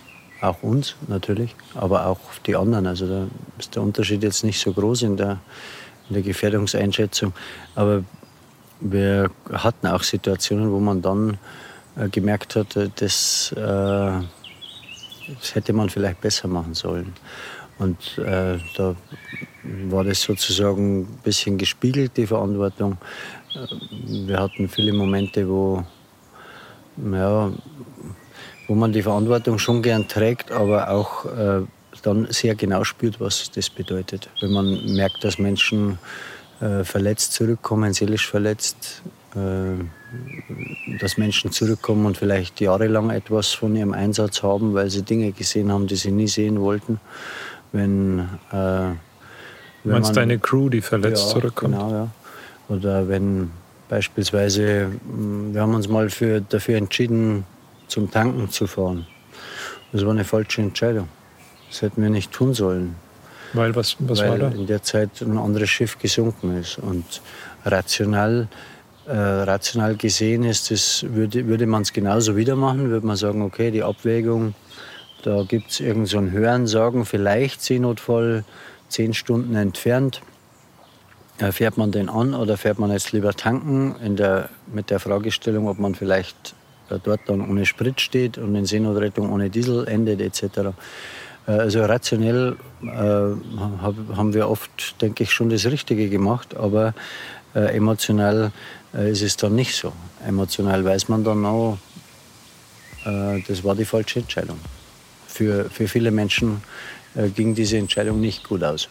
Auch 0.42 0.60
uns 0.62 0.96
natürlich, 1.06 1.54
aber 1.76 2.06
auch 2.06 2.18
die 2.46 2.56
anderen. 2.56 2.88
Also 2.88 3.06
da 3.06 3.26
ist 3.60 3.76
der 3.76 3.82
Unterschied 3.82 4.24
jetzt 4.24 4.42
nicht 4.42 4.58
so 4.58 4.72
groß 4.72 5.02
in 5.02 5.16
der, 5.16 5.38
in 6.08 6.14
der 6.14 6.22
Gefährdungseinschätzung. 6.22 7.32
Aber 7.76 8.02
wir 8.80 9.30
hatten 9.52 9.86
auch 9.86 10.02
Situationen, 10.02 10.72
wo 10.72 10.80
man 10.80 11.00
dann 11.00 11.38
äh, 11.96 12.08
gemerkt 12.08 12.56
hat, 12.56 12.74
äh, 12.74 12.90
das, 12.96 13.52
äh, 13.56 13.60
das 13.60 15.54
hätte 15.54 15.72
man 15.72 15.88
vielleicht 15.88 16.20
besser 16.20 16.48
machen 16.48 16.74
sollen. 16.74 17.12
Und 17.78 18.18
äh, 18.18 18.58
da 18.76 18.96
war 19.90 20.02
das 20.02 20.22
sozusagen 20.22 21.02
ein 21.02 21.18
bisschen 21.22 21.56
gespiegelt, 21.56 22.16
die 22.16 22.26
Verantwortung. 22.26 22.98
Äh, 23.54 24.26
wir 24.26 24.40
hatten 24.40 24.68
viele 24.68 24.92
Momente, 24.92 25.48
wo 25.48 25.84
ja, 26.96 27.52
wo 28.72 28.76
man 28.76 28.90
die 28.90 29.02
Verantwortung 29.02 29.58
schon 29.58 29.82
gern 29.82 30.08
trägt, 30.08 30.50
aber 30.50 30.88
auch 30.88 31.26
äh, 31.26 31.60
dann 32.00 32.26
sehr 32.30 32.54
genau 32.54 32.84
spürt, 32.84 33.20
was 33.20 33.50
das 33.50 33.68
bedeutet. 33.68 34.30
Wenn 34.40 34.50
man 34.50 34.94
merkt, 34.94 35.22
dass 35.22 35.38
Menschen 35.38 35.98
äh, 36.62 36.82
verletzt 36.82 37.34
zurückkommen, 37.34 37.92
seelisch 37.92 38.26
verletzt, 38.26 39.02
äh, 39.34 40.98
dass 41.00 41.18
Menschen 41.18 41.52
zurückkommen 41.52 42.06
und 42.06 42.16
vielleicht 42.16 42.62
jahrelang 42.62 43.10
etwas 43.10 43.48
von 43.52 43.76
ihrem 43.76 43.92
Einsatz 43.92 44.42
haben, 44.42 44.72
weil 44.72 44.88
sie 44.88 45.02
Dinge 45.02 45.32
gesehen 45.32 45.70
haben, 45.70 45.86
die 45.86 45.96
sie 45.96 46.10
nie 46.10 46.28
sehen 46.28 46.58
wollten. 46.58 46.98
Wenn 47.72 48.20
äh, 48.52 48.94
wenn 49.84 49.92
Meinst 49.92 50.08
man, 50.08 50.14
deine 50.14 50.38
Crew, 50.38 50.70
die 50.70 50.80
verletzt 50.80 51.26
ja, 51.26 51.34
zurückkommt? 51.34 51.74
Genau, 51.74 51.90
ja. 51.90 52.08
Oder 52.70 53.06
wenn 53.06 53.50
beispielsweise, 53.90 54.86
mm, 54.86 55.52
wir 55.52 55.60
haben 55.60 55.74
uns 55.74 55.88
mal 55.88 56.08
für, 56.08 56.40
dafür 56.40 56.78
entschieden, 56.78 57.44
zum 57.92 58.10
Tanken 58.10 58.48
zu 58.50 58.66
fahren. 58.66 59.06
Das 59.92 60.02
war 60.04 60.12
eine 60.12 60.24
falsche 60.24 60.62
Entscheidung. 60.62 61.08
Das 61.68 61.82
hätten 61.82 62.02
wir 62.02 62.08
nicht 62.08 62.32
tun 62.32 62.54
sollen. 62.54 62.96
Weil 63.52 63.76
was, 63.76 63.96
was 63.98 64.20
Weil 64.20 64.30
war 64.30 64.38
da? 64.38 64.48
in 64.48 64.66
der 64.66 64.82
Zeit 64.82 65.20
ein 65.20 65.36
anderes 65.36 65.68
Schiff 65.68 65.98
gesunken 65.98 66.56
ist. 66.56 66.78
Und 66.78 67.20
rational, 67.66 68.48
äh, 69.06 69.12
rational 69.12 69.96
gesehen 69.96 70.44
ist 70.44 70.70
das, 70.70 71.04
würde, 71.06 71.46
würde 71.46 71.66
man 71.66 71.82
es 71.82 71.92
genauso 71.92 72.34
wieder 72.34 72.56
machen, 72.56 72.88
würde 72.88 73.06
man 73.06 73.16
sagen, 73.16 73.42
okay, 73.42 73.70
die 73.70 73.82
Abwägung, 73.82 74.54
da 75.22 75.42
gibt 75.42 75.70
es 75.70 75.80
irgend 75.80 76.08
so 76.08 76.16
ein 76.16 76.32
Hörensagen, 76.32 77.04
vielleicht 77.04 77.60
Seenotfall, 77.60 78.44
zehn 78.88 79.12
Stunden 79.12 79.54
entfernt. 79.54 80.22
Äh, 81.38 81.52
fährt 81.52 81.76
man 81.76 81.92
den 81.92 82.08
an 82.08 82.34
oder 82.34 82.56
fährt 82.56 82.78
man 82.78 82.90
jetzt 82.90 83.12
lieber 83.12 83.34
tanken 83.34 83.96
in 84.02 84.16
der, 84.16 84.48
mit 84.72 84.88
der 84.88 84.98
Fragestellung, 84.98 85.68
ob 85.68 85.78
man 85.78 85.94
vielleicht 85.94 86.54
dort 86.98 87.20
dann 87.26 87.40
ohne 87.48 87.66
Sprit 87.66 88.00
steht 88.00 88.38
und 88.38 88.54
in 88.54 88.66
Seenotrettung 88.66 89.32
ohne 89.32 89.50
Diesel 89.50 89.86
endet 89.88 90.20
etc. 90.20 90.72
Äh, 91.46 91.52
also 91.52 91.84
rationell 91.84 92.56
äh, 92.82 92.86
haben 92.86 94.34
wir 94.34 94.48
oft, 94.48 95.00
denke 95.00 95.24
ich, 95.24 95.32
schon 95.32 95.50
das 95.50 95.66
Richtige 95.66 96.08
gemacht, 96.08 96.56
aber 96.56 96.94
äh, 97.54 97.76
emotional 97.76 98.52
äh, 98.94 99.10
ist 99.10 99.22
es 99.22 99.36
dann 99.36 99.54
nicht 99.54 99.74
so. 99.74 99.92
Emotional 100.26 100.84
weiß 100.84 101.08
man 101.08 101.24
dann 101.24 101.44
auch, 101.44 101.78
das 103.04 103.64
war 103.64 103.74
die 103.74 103.84
falsche 103.84 104.20
Entscheidung. 104.20 104.60
Für, 105.26 105.68
für 105.70 105.88
viele 105.88 106.12
Menschen 106.12 106.62
ging 107.34 107.52
diese 107.52 107.76
Entscheidung 107.76 108.20
nicht 108.20 108.44
gut 108.44 108.62
aus. 108.62 108.88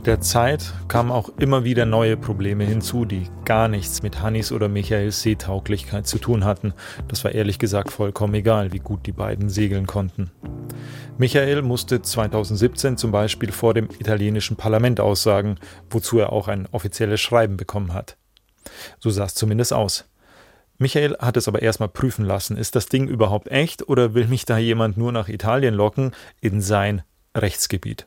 Mit 0.00 0.06
der 0.06 0.22
Zeit 0.22 0.72
kamen 0.88 1.10
auch 1.10 1.28
immer 1.40 1.62
wieder 1.64 1.84
neue 1.84 2.16
Probleme 2.16 2.64
hinzu, 2.64 3.04
die 3.04 3.28
gar 3.44 3.68
nichts 3.68 4.00
mit 4.02 4.22
Hannis 4.22 4.50
oder 4.50 4.66
Michaels 4.66 5.20
Seetauglichkeit 5.20 6.06
zu 6.06 6.16
tun 6.16 6.46
hatten. 6.46 6.72
Das 7.08 7.22
war 7.22 7.32
ehrlich 7.32 7.58
gesagt 7.58 7.92
vollkommen 7.92 8.32
egal, 8.32 8.72
wie 8.72 8.78
gut 8.78 9.04
die 9.04 9.12
beiden 9.12 9.50
segeln 9.50 9.86
konnten. 9.86 10.30
Michael 11.18 11.60
musste 11.60 12.00
2017 12.00 12.96
zum 12.96 13.12
Beispiel 13.12 13.52
vor 13.52 13.74
dem 13.74 13.90
italienischen 13.98 14.56
Parlament 14.56 15.00
aussagen, 15.00 15.56
wozu 15.90 16.18
er 16.18 16.32
auch 16.32 16.48
ein 16.48 16.66
offizielles 16.72 17.20
Schreiben 17.20 17.58
bekommen 17.58 17.92
hat. 17.92 18.16
So 19.00 19.10
sah 19.10 19.24
es 19.24 19.34
zumindest 19.34 19.74
aus. 19.74 20.08
Michael 20.78 21.14
hat 21.18 21.36
es 21.36 21.46
aber 21.46 21.60
erstmal 21.60 21.90
prüfen 21.90 22.24
lassen, 22.24 22.56
ist 22.56 22.74
das 22.74 22.86
Ding 22.86 23.06
überhaupt 23.06 23.48
echt 23.48 23.86
oder 23.86 24.14
will 24.14 24.28
mich 24.28 24.46
da 24.46 24.56
jemand 24.56 24.96
nur 24.96 25.12
nach 25.12 25.28
Italien 25.28 25.74
locken 25.74 26.12
in 26.40 26.62
sein 26.62 27.02
Rechtsgebiet? 27.36 28.06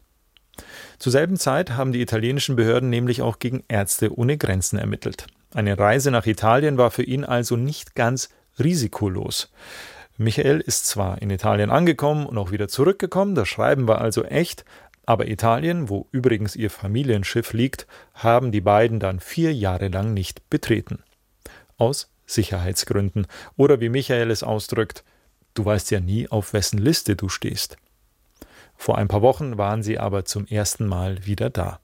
Zur 0.99 1.11
selben 1.11 1.37
Zeit 1.37 1.71
haben 1.71 1.91
die 1.91 2.01
italienischen 2.01 2.55
Behörden 2.55 2.89
nämlich 2.89 3.21
auch 3.21 3.39
gegen 3.39 3.63
Ärzte 3.67 4.17
ohne 4.17 4.37
Grenzen 4.37 4.77
ermittelt. 4.77 5.27
Eine 5.53 5.77
Reise 5.77 6.11
nach 6.11 6.25
Italien 6.25 6.77
war 6.77 6.91
für 6.91 7.03
ihn 7.03 7.23
also 7.23 7.55
nicht 7.55 7.95
ganz 7.95 8.29
risikolos. 8.59 9.51
Michael 10.17 10.59
ist 10.59 10.85
zwar 10.85 11.21
in 11.21 11.29
Italien 11.29 11.71
angekommen 11.71 12.25
und 12.25 12.37
auch 12.37 12.51
wieder 12.51 12.67
zurückgekommen, 12.67 13.35
das 13.35 13.47
Schreiben 13.47 13.87
war 13.87 13.99
also 13.99 14.23
echt, 14.23 14.63
aber 15.05 15.27
Italien, 15.27 15.89
wo 15.89 16.07
übrigens 16.11 16.55
ihr 16.55 16.69
Familienschiff 16.69 17.53
liegt, 17.53 17.87
haben 18.13 18.51
die 18.51 18.61
beiden 18.61 18.99
dann 18.99 19.19
vier 19.19 19.53
Jahre 19.53 19.89
lang 19.89 20.13
nicht 20.13 20.49
betreten. 20.49 21.03
Aus 21.77 22.09
Sicherheitsgründen. 22.25 23.27
Oder 23.57 23.81
wie 23.81 23.89
Michael 23.89 24.31
es 24.31 24.43
ausdrückt, 24.43 25.03
du 25.53 25.65
weißt 25.65 25.91
ja 25.91 25.99
nie, 25.99 26.27
auf 26.29 26.53
wessen 26.53 26.79
Liste 26.79 27.15
du 27.15 27.27
stehst. 27.27 27.77
Vor 28.83 28.97
ein 28.97 29.07
paar 29.07 29.21
Wochen 29.21 29.57
waren 29.57 29.81
sie 29.81 29.97
aber 29.97 30.25
zum 30.25 30.45
ersten 30.45 30.87
Mal 30.87 31.25
wieder 31.25 31.49
da. 31.49 31.79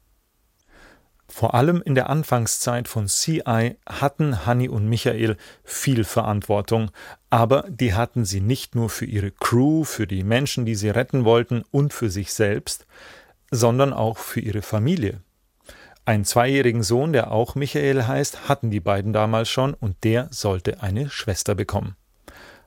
Vor 1.29 1.53
allem 1.53 1.82
in 1.82 1.96
der 1.96 2.10
Anfangszeit 2.10 2.89
von 2.89 3.08
CI 3.08 3.77
hatten 3.88 4.46
Hanni 4.46 4.68
und 4.68 4.86
Michael 4.86 5.38
viel 5.63 6.03
Verantwortung, 6.03 6.91
aber 7.29 7.63
die 7.70 7.94
hatten 7.94 8.25
sie 8.25 8.41
nicht 8.41 8.75
nur 8.75 8.89
für 8.89 9.06
ihre 9.06 9.32
Crew, 9.32 9.86
für 9.86 10.08
die 10.08 10.25
Menschen, 10.25 10.65
die 10.65 10.75
sie 10.75 10.89
retten 10.89 11.24
wollten 11.24 11.63
und 11.72 11.94
für 11.94 12.10
sich 12.10 12.34
selbst, 12.34 12.86
sondern 13.50 13.94
auch 13.94 14.18
für 14.18 14.41
ihre 14.41 14.62
Familie. 14.62 15.22
Einen 16.03 16.25
zweijährigen 16.25 16.84
Sohn, 16.84 17.13
der 17.13 17.32
auch 17.32 17.56
Michael 17.56 18.08
heißt, 18.08 18.50
hatten 18.50 18.72
die 18.72 18.82
beiden 18.82 19.13
damals 19.13 19.48
schon 19.48 19.74
und 19.74 20.03
der 20.03 20.27
sollte 20.32 20.84
eine 20.84 21.10
Schwester 21.10 21.56
bekommen. 21.56 21.96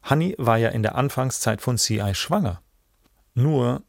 Hanni 0.03 0.35
war 0.39 0.57
ja 0.57 0.71
in 0.71 0.83
der 0.83 0.95
Anfangszeit 0.95 1.61
von 1.61 1.77
CI 1.77 2.15
schwanger. 2.15 2.62
Nur 3.35 3.83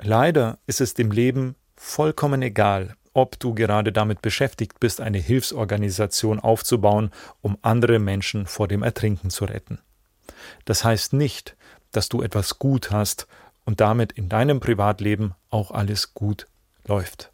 Leider 0.00 0.58
ist 0.66 0.80
es 0.80 0.94
dem 0.94 1.10
Leben 1.10 1.56
vollkommen 1.76 2.42
egal, 2.42 2.94
ob 3.14 3.38
du 3.40 3.54
gerade 3.54 3.92
damit 3.92 4.22
beschäftigt 4.22 4.78
bist, 4.78 5.00
eine 5.00 5.18
Hilfsorganisation 5.18 6.38
aufzubauen, 6.38 7.10
um 7.40 7.58
andere 7.62 7.98
Menschen 7.98 8.46
vor 8.46 8.68
dem 8.68 8.82
Ertrinken 8.82 9.30
zu 9.30 9.44
retten. 9.44 9.80
Das 10.64 10.84
heißt 10.84 11.14
nicht, 11.14 11.56
dass 11.90 12.08
du 12.08 12.22
etwas 12.22 12.58
gut 12.58 12.90
hast 12.90 13.26
und 13.64 13.80
damit 13.80 14.12
in 14.12 14.28
deinem 14.28 14.60
Privatleben 14.60 15.34
auch 15.50 15.72
alles 15.72 16.14
gut 16.14 16.46
läuft. 16.86 17.32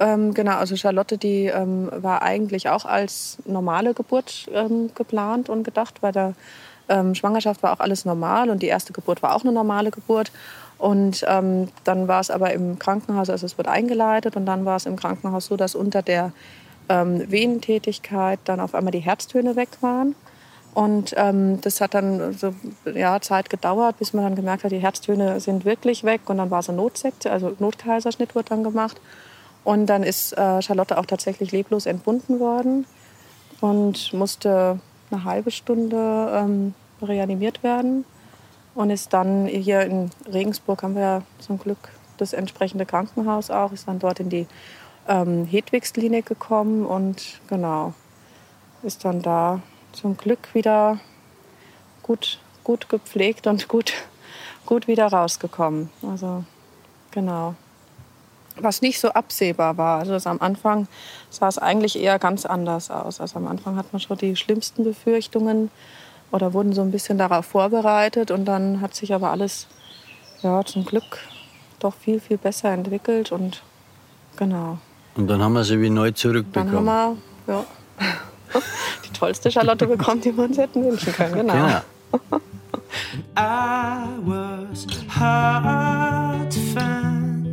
Ähm, 0.00 0.34
genau, 0.34 0.56
also 0.56 0.76
Charlotte, 0.76 1.16
die 1.16 1.46
ähm, 1.46 1.88
war 1.94 2.22
eigentlich 2.22 2.68
auch 2.68 2.84
als 2.84 3.38
normale 3.46 3.94
Geburt 3.94 4.48
ähm, 4.52 4.90
geplant 4.94 5.48
und 5.48 5.62
gedacht. 5.62 6.00
Bei 6.00 6.10
der 6.10 6.34
ähm, 6.88 7.14
Schwangerschaft 7.14 7.62
war 7.62 7.72
auch 7.72 7.80
alles 7.80 8.04
normal 8.04 8.50
und 8.50 8.62
die 8.62 8.66
erste 8.66 8.92
Geburt 8.92 9.22
war 9.22 9.34
auch 9.34 9.42
eine 9.42 9.52
normale 9.52 9.90
Geburt. 9.90 10.32
Und 10.78 11.24
ähm, 11.28 11.68
dann 11.84 12.08
war 12.08 12.20
es 12.20 12.30
aber 12.30 12.52
im 12.52 12.78
Krankenhaus, 12.78 13.30
also 13.30 13.46
es 13.46 13.56
wird 13.56 13.68
eingeleitet 13.68 14.36
und 14.36 14.46
dann 14.46 14.64
war 14.64 14.76
es 14.76 14.86
im 14.86 14.96
Krankenhaus 14.96 15.46
so, 15.46 15.56
dass 15.56 15.74
unter 15.74 16.02
der 16.02 16.32
ähm, 16.88 17.30
Venentätigkeit 17.30 18.40
dann 18.44 18.60
auf 18.60 18.74
einmal 18.74 18.90
die 18.90 18.98
Herztöne 18.98 19.56
weg 19.56 19.68
waren. 19.80 20.14
Und 20.74 21.14
ähm, 21.16 21.60
das 21.60 21.80
hat 21.80 21.94
dann 21.94 22.32
so 22.32 22.52
ja, 22.92 23.20
Zeit 23.20 23.48
gedauert, 23.48 23.98
bis 23.98 24.12
man 24.12 24.24
dann 24.24 24.34
gemerkt 24.34 24.64
hat, 24.64 24.72
die 24.72 24.78
Herztöne 24.78 25.38
sind 25.38 25.64
wirklich 25.64 26.02
weg. 26.02 26.22
Und 26.26 26.38
dann 26.38 26.50
war 26.50 26.62
so 26.62 26.72
Notsekt, 26.72 27.26
also 27.28 27.54
Notkaiserschnitt 27.60 28.34
wurde 28.34 28.48
dann 28.48 28.64
gemacht. 28.64 29.00
Und 29.62 29.86
dann 29.86 30.02
ist 30.02 30.36
äh, 30.36 30.60
Charlotte 30.60 30.98
auch 30.98 31.06
tatsächlich 31.06 31.52
leblos 31.52 31.86
entbunden 31.86 32.40
worden 32.40 32.86
und 33.60 34.12
musste 34.12 34.80
eine 35.10 35.24
halbe 35.24 35.52
Stunde 35.52 35.96
ähm, 36.34 36.74
reanimiert 37.00 37.62
werden 37.62 38.04
und 38.74 38.90
ist 38.90 39.12
dann 39.12 39.46
hier 39.46 39.82
in 39.82 40.10
Regensburg 40.32 40.82
haben 40.82 40.96
wir 40.96 41.22
zum 41.38 41.58
Glück 41.58 41.90
das 42.18 42.32
entsprechende 42.32 42.86
Krankenhaus 42.86 43.50
auch, 43.50 43.72
ist 43.72 43.88
dann 43.88 43.98
dort 43.98 44.20
in 44.20 44.30
die 44.30 44.46
ähm, 45.08 45.46
Hedwigsklinik 45.46 46.26
gekommen 46.26 46.86
und 46.86 47.40
genau, 47.48 47.94
ist 48.82 49.04
dann 49.04 49.22
da 49.22 49.60
zum 49.92 50.16
Glück 50.16 50.54
wieder 50.54 50.98
gut, 52.02 52.38
gut 52.62 52.88
gepflegt 52.88 53.46
und 53.46 53.68
gut, 53.68 53.92
gut 54.66 54.88
wieder 54.88 55.06
rausgekommen. 55.06 55.90
Also 56.08 56.44
genau. 57.10 57.54
Was 58.56 58.82
nicht 58.82 59.00
so 59.00 59.08
absehbar 59.08 59.76
war. 59.78 59.98
Also 59.98 60.30
am 60.30 60.40
Anfang 60.40 60.86
sah 61.28 61.48
es 61.48 61.58
eigentlich 61.58 61.98
eher 61.98 62.20
ganz 62.20 62.46
anders 62.46 62.88
aus. 62.88 63.20
Also 63.20 63.36
am 63.36 63.48
Anfang 63.48 63.76
hat 63.76 63.92
man 63.92 63.98
schon 63.98 64.16
die 64.18 64.36
schlimmsten 64.36 64.84
Befürchtungen 64.84 65.72
oder 66.34 66.52
wurden 66.52 66.72
so 66.72 66.82
ein 66.82 66.90
bisschen 66.90 67.16
darauf 67.16 67.46
vorbereitet 67.46 68.32
und 68.32 68.44
dann 68.44 68.80
hat 68.80 68.92
sich 68.96 69.14
aber 69.14 69.30
alles 69.30 69.68
ja 70.42 70.64
zum 70.64 70.84
Glück 70.84 71.18
doch 71.78 71.94
viel 71.94 72.18
viel 72.18 72.38
besser 72.38 72.70
entwickelt 72.72 73.30
und 73.30 73.62
genau. 74.36 74.78
Und 75.14 75.28
dann 75.28 75.40
haben 75.40 75.52
wir 75.52 75.62
sie 75.62 75.80
wie 75.80 75.90
neu 75.90 76.10
zurückbekommen. 76.10 76.74
Dann 76.86 76.92
haben 76.92 77.22
wir 77.46 77.54
ja, 77.54 77.64
die 79.04 79.12
tollste 79.12 79.52
Charlotte 79.52 79.86
bekommen, 79.86 80.22
die 80.22 80.36
wir 80.36 80.42
uns 80.42 80.58
hätten 80.58 80.84
wünschen 80.84 81.12
können. 81.12 81.34
Genau. 81.34 81.52
genau. 81.52 82.40
I 83.36 84.08
was 84.24 84.86
hard 85.08 86.50
to 86.50 86.58
find. 86.74 87.46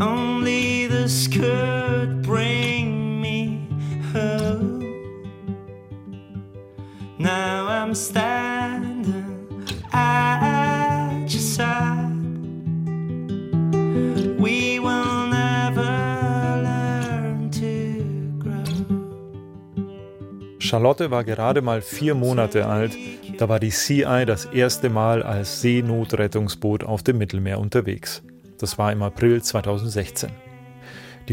Only 0.00 0.88
this 0.88 1.28
could 1.28 2.22
bring 2.22 2.71
Standing 7.94 9.66
at 9.92 11.30
your 11.30 11.40
side. 11.40 12.08
We 14.38 14.80
will 14.80 15.26
never 15.28 15.82
learn 16.62 17.50
to 17.50 18.38
grow. 18.38 18.64
Charlotte 20.58 21.10
war 21.10 21.24
gerade 21.24 21.60
mal 21.60 21.82
vier 21.82 22.14
Monate 22.14 22.66
alt. 22.66 22.96
Da 23.36 23.50
war 23.50 23.60
die 23.60 23.70
CI 23.70 24.24
das 24.26 24.46
erste 24.46 24.88
Mal 24.88 25.22
als 25.22 25.60
Seenotrettungsboot 25.60 26.84
auf 26.84 27.02
dem 27.02 27.18
Mittelmeer 27.18 27.58
unterwegs. 27.58 28.22
Das 28.56 28.78
war 28.78 28.90
im 28.90 29.02
April 29.02 29.42
2016. 29.42 30.30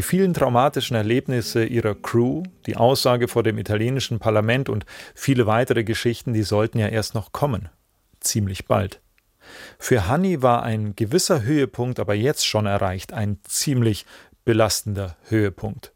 Die 0.00 0.06
vielen 0.06 0.32
traumatischen 0.32 0.96
Erlebnisse 0.96 1.62
ihrer 1.62 1.94
Crew, 1.94 2.42
die 2.64 2.78
Aussage 2.78 3.28
vor 3.28 3.42
dem 3.42 3.58
italienischen 3.58 4.18
Parlament 4.18 4.70
und 4.70 4.86
viele 5.14 5.46
weitere 5.46 5.84
Geschichten, 5.84 6.32
die 6.32 6.42
sollten 6.42 6.78
ja 6.78 6.88
erst 6.88 7.14
noch 7.14 7.32
kommen. 7.32 7.68
Ziemlich 8.18 8.66
bald. 8.66 9.02
Für 9.78 10.08
Hanni 10.08 10.40
war 10.40 10.62
ein 10.62 10.96
gewisser 10.96 11.42
Höhepunkt 11.42 12.00
aber 12.00 12.14
jetzt 12.14 12.46
schon 12.46 12.64
erreicht, 12.64 13.12
ein 13.12 13.40
ziemlich 13.44 14.06
belastender 14.46 15.18
Höhepunkt. 15.28 15.92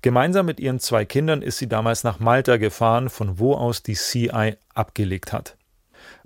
Gemeinsam 0.00 0.46
mit 0.46 0.58
ihren 0.58 0.80
zwei 0.80 1.04
Kindern 1.04 1.42
ist 1.42 1.58
sie 1.58 1.68
damals 1.68 2.04
nach 2.04 2.18
Malta 2.18 2.56
gefahren, 2.56 3.10
von 3.10 3.38
wo 3.38 3.52
aus 3.52 3.82
die 3.82 3.96
CI 3.96 4.56
abgelegt 4.72 5.34
hat. 5.34 5.58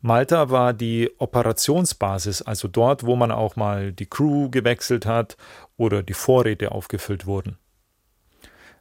Malta 0.02 0.50
war 0.50 0.72
die 0.72 1.10
Operationsbasis, 1.18 2.42
also 2.42 2.68
dort, 2.68 3.04
wo 3.04 3.16
man 3.16 3.30
auch 3.30 3.56
mal 3.56 3.92
die 3.92 4.06
Crew 4.06 4.48
gewechselt 4.50 5.04
hat 5.04 5.36
oder 5.76 6.02
die 6.02 6.14
Vorräte 6.14 6.72
aufgefüllt 6.72 7.26
wurden. 7.26 7.58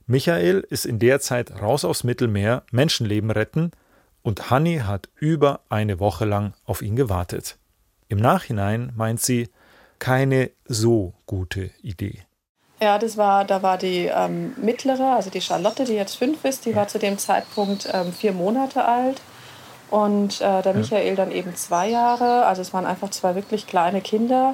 Michael 0.05 0.65
ist 0.69 0.85
in 0.85 0.97
der 0.97 1.19
Zeit 1.19 1.61
raus 1.61 1.85
aufs 1.85 2.03
Mittelmeer, 2.03 2.63
Menschenleben 2.71 3.31
retten 3.31 3.71
und 4.21 4.49
Hanni 4.49 4.79
hat 4.79 5.09
über 5.15 5.61
eine 5.69 5.99
Woche 5.99 6.25
lang 6.25 6.53
auf 6.65 6.81
ihn 6.81 6.95
gewartet. 6.95 7.57
Im 8.07 8.17
Nachhinein 8.17 8.91
meint 8.95 9.21
sie 9.21 9.49
keine 9.99 10.51
so 10.65 11.13
gute 11.25 11.71
Idee. 11.81 12.23
Ja, 12.81 12.97
das 12.97 13.17
war, 13.17 13.43
da 13.43 13.61
war 13.61 13.77
die 13.77 14.05
ähm, 14.05 14.53
mittlere, 14.57 15.13
also 15.15 15.29
die 15.29 15.41
Charlotte, 15.41 15.83
die 15.83 15.93
jetzt 15.93 16.15
fünf 16.15 16.45
ist, 16.45 16.65
die 16.65 16.75
war 16.75 16.87
zu 16.87 16.97
dem 16.97 17.17
Zeitpunkt 17.17 17.89
ähm, 17.91 18.13
vier 18.13 18.31
Monate 18.31 18.85
alt. 18.85 19.21
Und 19.89 20.41
äh, 20.41 20.61
der 20.61 20.73
Michael 20.73 21.15
dann 21.15 21.31
eben 21.31 21.55
zwei 21.55 21.89
Jahre. 21.89 22.45
Also 22.45 22.61
es 22.61 22.73
waren 22.73 22.85
einfach 22.85 23.09
zwei 23.09 23.35
wirklich 23.35 23.67
kleine 23.67 24.01
Kinder. 24.01 24.53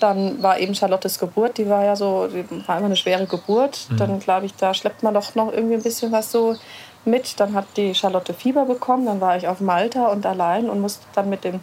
Dann 0.00 0.42
war 0.42 0.58
eben 0.58 0.74
Charlottes 0.74 1.20
Geburt, 1.20 1.58
die 1.58 1.68
war 1.68 1.84
ja 1.84 1.94
so, 1.94 2.26
die 2.26 2.44
war 2.66 2.78
immer 2.78 2.86
eine 2.86 2.96
schwere 2.96 3.26
Geburt. 3.26 3.86
Mhm. 3.88 3.96
Dann 3.96 4.18
glaube 4.18 4.46
ich, 4.46 4.54
da 4.54 4.74
schleppt 4.74 5.04
man 5.04 5.14
doch 5.14 5.36
noch 5.36 5.52
irgendwie 5.52 5.74
ein 5.74 5.82
bisschen 5.82 6.10
was 6.10 6.32
so 6.32 6.56
mit. 7.04 7.38
Dann 7.38 7.54
hat 7.54 7.66
die 7.76 7.94
Charlotte 7.94 8.34
Fieber 8.34 8.64
bekommen. 8.64 9.06
Dann 9.06 9.20
war 9.20 9.36
ich 9.36 9.46
auf 9.46 9.60
Malta 9.60 10.08
und 10.08 10.26
allein 10.26 10.68
und 10.68 10.80
musste 10.80 11.04
dann 11.14 11.30
mit 11.30 11.44
dem 11.44 11.60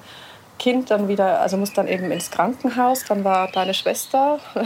Kind 0.57 0.91
dann 0.91 1.09
wieder, 1.09 1.41
also 1.41 1.57
musste 1.57 1.77
dann 1.77 1.87
eben 1.89 2.11
ins 2.11 2.31
Krankenhaus. 2.31 3.03
Dann 3.05 3.25
war 3.25 3.49
deine 3.51 3.73
Schwester 3.73 4.39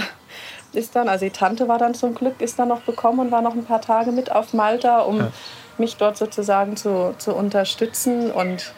ist 0.74 0.96
dann, 0.96 1.08
also 1.08 1.26
die 1.26 1.32
Tante 1.32 1.68
war 1.68 1.78
dann 1.78 1.94
zum 1.94 2.16
Glück, 2.16 2.42
ist 2.42 2.60
dann 2.60 2.68
noch 2.68 2.86
gekommen 2.86 3.20
und 3.20 3.32
war 3.32 3.42
noch 3.42 3.54
ein 3.54 3.66
paar 3.66 3.82
Tage 3.82 4.12
mit 4.12 4.32
auf 4.32 4.54
Malta, 4.54 5.02
um 5.02 5.20
ja. 5.20 5.32
Mich 5.80 5.98
dort 5.98 6.18
sozusagen 6.18 6.76
zu, 6.76 7.16
zu 7.18 7.34
unterstützen. 7.34 8.32
Und 8.32 8.74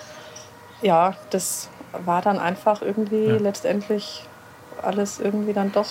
ja, 0.82 1.16
das 1.30 1.70
war 2.04 2.22
dann 2.22 2.40
einfach 2.40 2.82
irgendwie 2.82 3.26
ja. 3.26 3.38
letztendlich 3.38 4.24
alles 4.82 5.20
irgendwie 5.20 5.54
dann 5.54 5.72
doch 5.72 5.88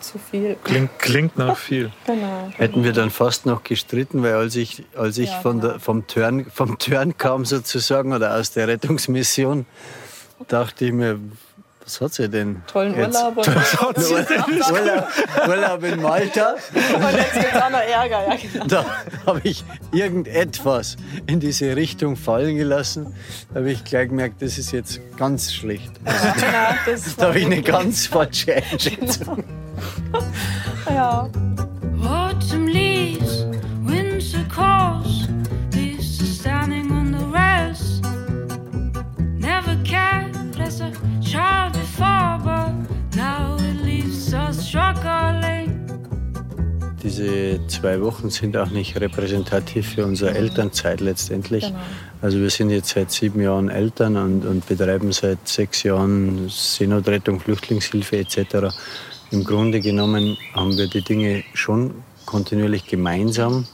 zu 0.00 0.18
viel. 0.18 0.56
Klingt, 0.62 0.98
klingt 0.98 1.38
nach 1.38 1.56
viel. 1.58 1.90
genau. 2.06 2.50
Hätten 2.56 2.84
wir 2.84 2.92
dann 2.92 3.10
fast 3.10 3.46
noch 3.46 3.62
gestritten, 3.62 4.22
weil 4.22 4.34
als 4.34 4.56
ich, 4.56 4.84
als 4.96 5.18
ich 5.18 5.30
ja, 5.30 5.40
von 5.40 5.60
der, 5.60 5.80
vom, 5.80 6.06
Turn, 6.06 6.46
vom 6.50 6.78
Turn 6.78 7.16
kam 7.16 7.44
sozusagen 7.44 8.12
oder 8.12 8.36
aus 8.36 8.52
der 8.52 8.68
Rettungsmission, 8.68 9.66
dachte 10.46 10.86
ich 10.86 10.92
mir, 10.92 11.18
was 11.88 12.02
hat 12.02 12.12
sie 12.12 12.28
denn? 12.28 12.62
Tollen 12.66 12.94
jetzt? 12.98 13.16
Urlaub. 13.16 13.36
Was 13.46 13.80
hat 13.80 13.98
sie 13.98 14.14
denn? 14.14 14.60
Urlaub, 14.72 15.08
Urlaub 15.48 15.82
in 15.84 16.02
Malta. 16.02 16.50
Und 16.52 17.16
jetzt 17.16 17.32
gibt 17.32 17.54
es 17.54 17.62
auch 17.62 17.70
noch 17.70 17.78
Ärger. 17.78 18.28
Ja, 18.28 18.36
genau. 18.36 18.66
Da 18.66 18.84
habe 19.26 19.40
ich 19.44 19.64
irgendetwas 19.90 20.98
in 21.26 21.40
diese 21.40 21.76
Richtung 21.76 22.16
fallen 22.16 22.58
gelassen. 22.58 23.14
Da 23.54 23.60
habe 23.60 23.70
ich 23.70 23.84
gleich 23.84 24.10
gemerkt, 24.10 24.42
das 24.42 24.58
ist 24.58 24.72
jetzt 24.72 25.00
ganz 25.16 25.52
schlecht. 25.52 25.92
Ja, 26.04 26.76
genau, 26.84 27.00
da 27.16 27.26
habe 27.28 27.38
ich 27.38 27.46
eine 27.46 27.62
ganz 27.62 28.06
falsche 28.06 28.56
Einschätzung. 28.56 29.44
Genau. 30.12 30.24
ja. 30.90 31.30
Diese 47.02 47.60
zwei 47.68 48.00
Wochen 48.02 48.30
sind 48.30 48.56
auch 48.56 48.70
nicht 48.70 49.00
repräsentativ 49.00 49.94
für 49.94 50.04
unsere 50.04 50.34
Elternzeit 50.34 51.00
letztendlich. 51.00 51.66
Genau. 51.66 51.78
Also 52.20 52.40
wir 52.40 52.50
sind 52.50 52.70
jetzt 52.70 52.88
seit 52.90 53.12
sieben 53.12 53.40
Jahren 53.40 53.68
Eltern 53.68 54.16
und, 54.16 54.44
und 54.44 54.66
betreiben 54.66 55.12
seit 55.12 55.46
sechs 55.46 55.84
Jahren 55.84 56.48
Seenotrettung, 56.48 57.38
Flüchtlingshilfe 57.38 58.16
etc. 58.18 58.74
Im 59.30 59.44
Grunde 59.44 59.80
genommen 59.80 60.36
haben 60.54 60.76
wir 60.76 60.88
die 60.88 61.02
Dinge 61.02 61.44
schon 61.54 62.02
kontinuierlich 62.26 62.84
gemeinsam 62.84 63.66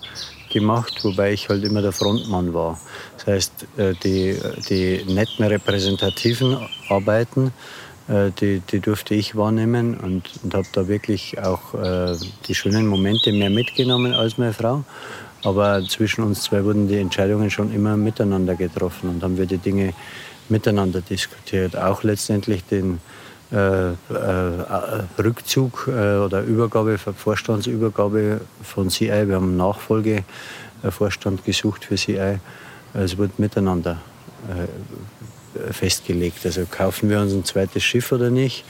gemacht, 0.52 1.02
wobei 1.02 1.32
ich 1.32 1.48
halt 1.48 1.64
immer 1.64 1.80
der 1.80 1.92
Frontmann 1.92 2.52
war. 2.52 2.78
Das 3.16 3.26
heißt, 3.26 3.52
äh, 3.78 3.94
die, 4.04 4.38
die 4.68 5.04
netten 5.12 5.44
repräsentativen 5.44 6.58
Arbeiten, 6.88 7.52
die, 8.08 8.60
die 8.60 8.80
durfte 8.80 9.14
ich 9.14 9.34
wahrnehmen 9.34 9.94
und, 9.94 10.30
und 10.42 10.54
habe 10.54 10.66
da 10.72 10.88
wirklich 10.88 11.38
auch 11.40 11.74
äh, 11.74 12.14
die 12.46 12.54
schönen 12.54 12.86
Momente 12.86 13.32
mehr 13.32 13.50
mitgenommen 13.50 14.12
als 14.12 14.36
meine 14.36 14.52
Frau. 14.52 14.84
Aber 15.42 15.82
zwischen 15.84 16.22
uns 16.22 16.42
zwei 16.42 16.64
wurden 16.64 16.88
die 16.88 16.98
Entscheidungen 16.98 17.50
schon 17.50 17.72
immer 17.72 17.96
miteinander 17.96 18.54
getroffen 18.54 19.10
und 19.10 19.22
haben 19.22 19.38
wir 19.38 19.46
die 19.46 19.58
Dinge 19.58 19.94
miteinander 20.48 21.00
diskutiert. 21.00 21.76
Auch 21.76 22.02
letztendlich 22.02 22.64
den, 22.64 23.00
äh, 23.54 23.92
äh, 23.92 23.94
Rückzug 25.18 25.86
äh, 25.86 26.16
oder 26.16 26.42
Übergabe, 26.42 26.98
Vorstandsübergabe 26.98 28.40
von 28.62 28.88
CI. 28.88 29.28
Wir 29.28 29.36
haben 29.36 29.50
einen 29.50 29.56
Nachfolgevorstand 29.58 31.44
gesucht 31.44 31.84
für 31.84 31.94
CI. 31.94 32.40
Es 32.94 33.16
wird 33.16 33.38
miteinander 33.38 33.98
festgelegt. 35.70 36.44
Also 36.44 36.66
kaufen 36.70 37.10
wir 37.10 37.20
uns 37.20 37.32
ein 37.32 37.44
zweites 37.44 37.82
Schiff 37.82 38.12
oder 38.12 38.30
nicht? 38.30 38.64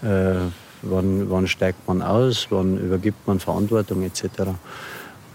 wann, 0.00 1.28
wann 1.28 1.48
steigt 1.48 1.88
man 1.88 2.02
aus? 2.02 2.46
Wann 2.50 2.78
übergibt 2.78 3.26
man 3.26 3.40
Verantwortung 3.40 4.04
etc.? 4.04 4.22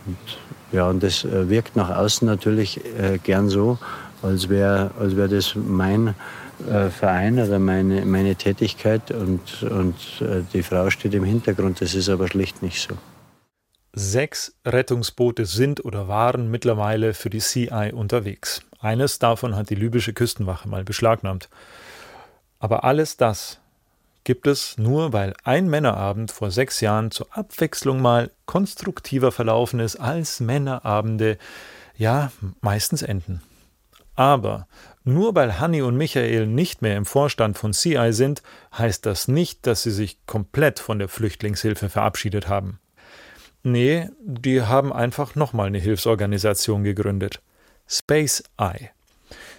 Und, 0.05 0.17
ja, 0.71 0.87
und 0.87 1.03
das 1.03 1.27
wirkt 1.29 1.75
nach 1.75 1.89
außen 1.89 2.25
natürlich 2.25 2.79
gern 3.23 3.49
so, 3.49 3.77
als 4.21 4.47
wäre 4.47 4.91
als 4.97 5.17
wär 5.17 5.27
das 5.27 5.53
mein 5.55 6.15
äh, 6.69 6.89
Verein 6.89 7.39
oder 7.39 7.59
meine, 7.59 8.05
meine 8.05 8.35
Tätigkeit 8.35 9.11
und, 9.11 9.63
und 9.63 9.95
äh, 10.21 10.43
die 10.53 10.63
Frau 10.63 10.89
steht 10.89 11.13
im 11.13 11.23
Hintergrund. 11.23 11.81
Das 11.81 11.93
ist 11.93 12.09
aber 12.09 12.27
schlicht 12.27 12.61
nicht 12.61 12.79
so. 12.79 12.95
Sechs 13.95 14.55
Rettungsboote 14.65 15.45
sind 15.45 15.85
oder 15.85 16.07
waren 16.07 16.49
mittlerweile 16.49 17.13
für 17.13 17.29
die 17.29 17.39
CI 17.39 17.91
unterwegs. 17.93 18.63
Eines 18.79 19.19
davon 19.19 19.55
hat 19.55 19.69
die 19.69 19.75
libysche 19.75 20.13
Küstenwache 20.13 20.67
mal 20.67 20.83
beschlagnahmt. 20.83 21.47
Aber 22.57 22.83
alles 22.85 23.17
das 23.17 23.59
gibt 24.23 24.47
es 24.47 24.79
nur, 24.79 25.13
weil 25.13 25.35
ein 25.43 25.69
Männerabend 25.69 26.31
vor 26.31 26.49
sechs 26.49 26.81
Jahren 26.81 27.11
zur 27.11 27.27
Abwechslung 27.37 28.01
mal 28.01 28.31
konstruktiver 28.47 29.31
verlaufen 29.31 29.79
ist, 29.79 29.97
als 29.97 30.39
Männerabende 30.39 31.37
ja 31.95 32.31
meistens 32.61 33.03
enden. 33.03 33.43
Aber 34.15 34.67
nur 35.03 35.35
weil 35.35 35.59
Hanni 35.59 35.83
und 35.83 35.97
Michael 35.97 36.47
nicht 36.47 36.81
mehr 36.81 36.97
im 36.97 37.05
Vorstand 37.05 37.59
von 37.59 37.73
CI 37.73 38.11
sind, 38.11 38.41
heißt 38.75 39.05
das 39.05 39.27
nicht, 39.27 39.67
dass 39.67 39.83
sie 39.83 39.91
sich 39.91 40.17
komplett 40.25 40.79
von 40.79 40.97
der 40.97 41.09
Flüchtlingshilfe 41.09 41.89
verabschiedet 41.89 42.47
haben. 42.47 42.79
Nee, 43.63 44.09
die 44.19 44.61
haben 44.61 44.91
einfach 44.91 45.35
nochmal 45.35 45.67
eine 45.67 45.79
Hilfsorganisation 45.79 46.83
gegründet. 46.83 47.41
Space 47.87 48.43
Eye. 48.57 48.89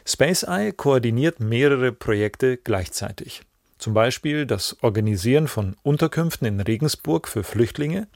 Space 0.07 0.43
Eye 0.43 0.73
koordiniert 0.73 1.41
mehrere 1.41 1.91
Projekte 1.91 2.59
gleichzeitig. 2.59 3.43
Zum 3.79 3.95
Beispiel 3.95 4.45
das 4.45 4.77
Organisieren 4.83 5.49
von 5.49 5.77
Unterkünften 5.83 6.47
in 6.47 6.61
Regensburg 6.61 7.29
für 7.29 7.43
Flüchtlinge 7.43 8.07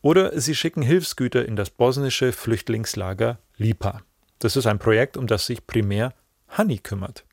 oder 0.00 0.38
sie 0.40 0.54
schicken 0.54 0.82
Hilfsgüter 0.82 1.46
in 1.46 1.56
das 1.56 1.70
bosnische 1.70 2.32
Flüchtlingslager 2.32 3.38
Lipa. 3.56 4.02
Das 4.38 4.56
ist 4.56 4.66
ein 4.66 4.78
Projekt, 4.78 5.16
um 5.16 5.26
das 5.26 5.46
sich 5.46 5.66
primär 5.66 6.14
Honey 6.56 6.78
kümmert. 6.78 7.24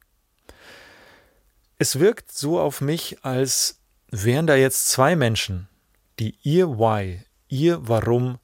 Es 1.77 1.99
wirkt 1.99 2.31
so 2.31 2.59
auf 2.59 2.81
mich, 2.81 3.23
als 3.23 3.79
wären 4.11 4.47
da 4.47 4.55
jetzt 4.55 4.89
zwei 4.89 5.15
Menschen, 5.15 5.69
die 6.19 6.35
ihr 6.43 6.77
Why, 6.77 7.21
ihr 7.49 7.79
Warum 7.87 8.37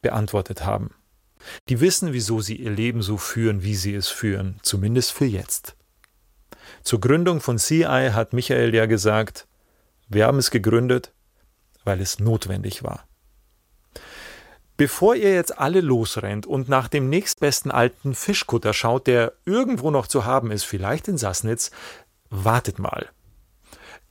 beantwortet 0.00 0.64
haben. 0.64 0.94
Die 1.68 1.80
wissen, 1.80 2.12
wieso 2.12 2.40
sie 2.40 2.56
ihr 2.56 2.70
Leben 2.70 3.02
so 3.02 3.16
führen, 3.16 3.64
wie 3.64 3.74
sie 3.74 3.94
es 3.94 4.08
führen, 4.08 4.60
zumindest 4.62 5.12
für 5.12 5.24
jetzt. 5.24 5.76
Zur 6.84 7.00
Gründung 7.00 7.40
von 7.40 7.58
CI 7.58 8.10
hat 8.12 8.32
Michael 8.32 8.74
ja 8.74 8.86
gesagt, 8.86 9.48
wir 10.08 10.26
haben 10.26 10.38
es 10.38 10.50
gegründet, 10.50 11.12
weil 11.84 12.00
es 12.00 12.20
notwendig 12.20 12.84
war. 12.84 13.06
Bevor 14.76 15.14
ihr 15.14 15.34
jetzt 15.34 15.58
alle 15.58 15.80
losrennt 15.80 16.46
und 16.46 16.68
nach 16.68 16.88
dem 16.88 17.08
nächstbesten 17.08 17.70
alten 17.70 18.14
Fischkutter 18.14 18.72
schaut, 18.72 19.06
der 19.06 19.32
irgendwo 19.44 19.90
noch 19.90 20.06
zu 20.06 20.24
haben 20.24 20.50
ist, 20.50 20.64
vielleicht 20.64 21.08
in 21.08 21.18
Sassnitz, 21.18 21.70
wartet 22.30 22.78
mal. 22.78 23.08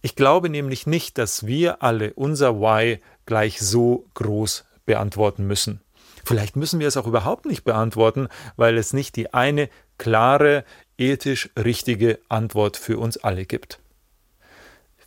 Ich 0.02 0.16
glaube 0.16 0.50
nämlich 0.50 0.88
nicht, 0.88 1.18
dass 1.18 1.46
wir 1.46 1.84
alle 1.84 2.14
unser 2.14 2.60
Why 2.60 3.00
gleich 3.32 3.62
so 3.62 4.04
groß 4.16 4.66
beantworten 4.86 5.48
müssen. 5.48 5.80
Vielleicht 6.26 6.58
müssen 6.58 6.82
wir 6.82 6.88
es 6.90 6.98
auch 6.98 7.08
überhaupt 7.08 7.46
nicht 7.46 7.64
beantworten, 7.64 8.28
weil 8.58 8.78
es 8.78 8.92
nicht 8.92 9.16
die 9.16 9.34
eine 9.34 9.70
klare, 9.98 10.66
ethisch 10.98 11.50
richtige 11.58 12.20
Antwort 12.28 12.76
für 12.76 13.00
uns 13.00 13.16
alle 13.16 13.46
gibt. 13.46 13.80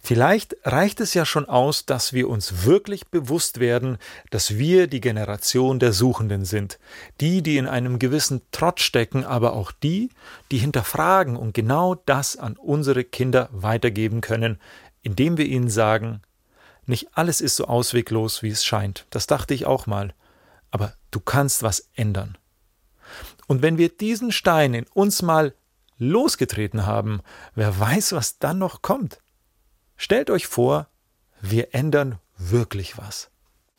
Vielleicht 0.00 0.56
reicht 0.64 1.02
es 1.02 1.12
ja 1.12 1.26
schon 1.26 1.46
aus, 1.46 1.84
dass 1.84 2.14
wir 2.14 2.30
uns 2.30 2.64
wirklich 2.64 3.08
bewusst 3.08 3.60
werden, 3.60 3.98
dass 4.30 4.56
wir 4.56 4.86
die 4.86 5.02
Generation 5.02 5.78
der 5.78 5.92
Suchenden 5.92 6.46
sind, 6.46 6.78
die, 7.20 7.42
die 7.42 7.58
in 7.58 7.66
einem 7.66 7.98
gewissen 7.98 8.40
Trott 8.52 8.80
stecken, 8.80 9.26
aber 9.26 9.52
auch 9.52 9.70
die, 9.70 10.08
die 10.50 10.58
hinterfragen 10.58 11.36
und 11.36 11.52
genau 11.52 11.94
das 11.94 12.38
an 12.38 12.56
unsere 12.56 13.04
Kinder 13.04 13.50
weitergeben 13.52 14.22
können, 14.22 14.58
indem 15.02 15.36
wir 15.36 15.44
ihnen 15.44 15.68
sagen, 15.68 16.22
nicht 16.88 17.08
alles 17.16 17.40
ist 17.40 17.56
so 17.56 17.66
ausweglos, 17.66 18.42
wie 18.42 18.50
es 18.50 18.64
scheint, 18.64 19.06
das 19.10 19.26
dachte 19.26 19.54
ich 19.54 19.66
auch 19.66 19.86
mal, 19.86 20.14
aber 20.70 20.94
du 21.10 21.20
kannst 21.20 21.62
was 21.62 21.88
ändern. 21.94 22.36
Und 23.46 23.62
wenn 23.62 23.78
wir 23.78 23.88
diesen 23.88 24.32
Stein 24.32 24.74
in 24.74 24.86
uns 24.94 25.22
mal 25.22 25.54
losgetreten 25.98 26.86
haben, 26.86 27.20
wer 27.54 27.78
weiß, 27.78 28.12
was 28.12 28.38
dann 28.38 28.58
noch 28.58 28.82
kommt. 28.82 29.18
Stellt 29.96 30.30
euch 30.30 30.46
vor, 30.46 30.88
wir 31.40 31.74
ändern 31.74 32.18
wirklich 32.36 32.98
was. 32.98 33.30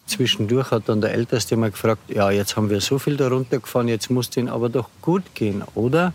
Zwischendurch 0.06 0.72
hat 0.72 0.88
dann 0.88 1.02
der 1.02 1.14
Älteste 1.14 1.58
mal 1.58 1.72
gefragt, 1.72 2.10
ja, 2.10 2.30
jetzt 2.30 2.56
haben 2.56 2.70
wir 2.70 2.80
so 2.80 3.00
viel 3.00 3.18
darunter 3.18 3.60
gefahren, 3.60 3.88
jetzt 3.88 4.10
muss 4.10 4.30
es 4.36 4.48
aber 4.48 4.70
doch 4.70 4.90
gut 5.02 5.24
gehen, 5.34 5.64
oder? 5.74 6.14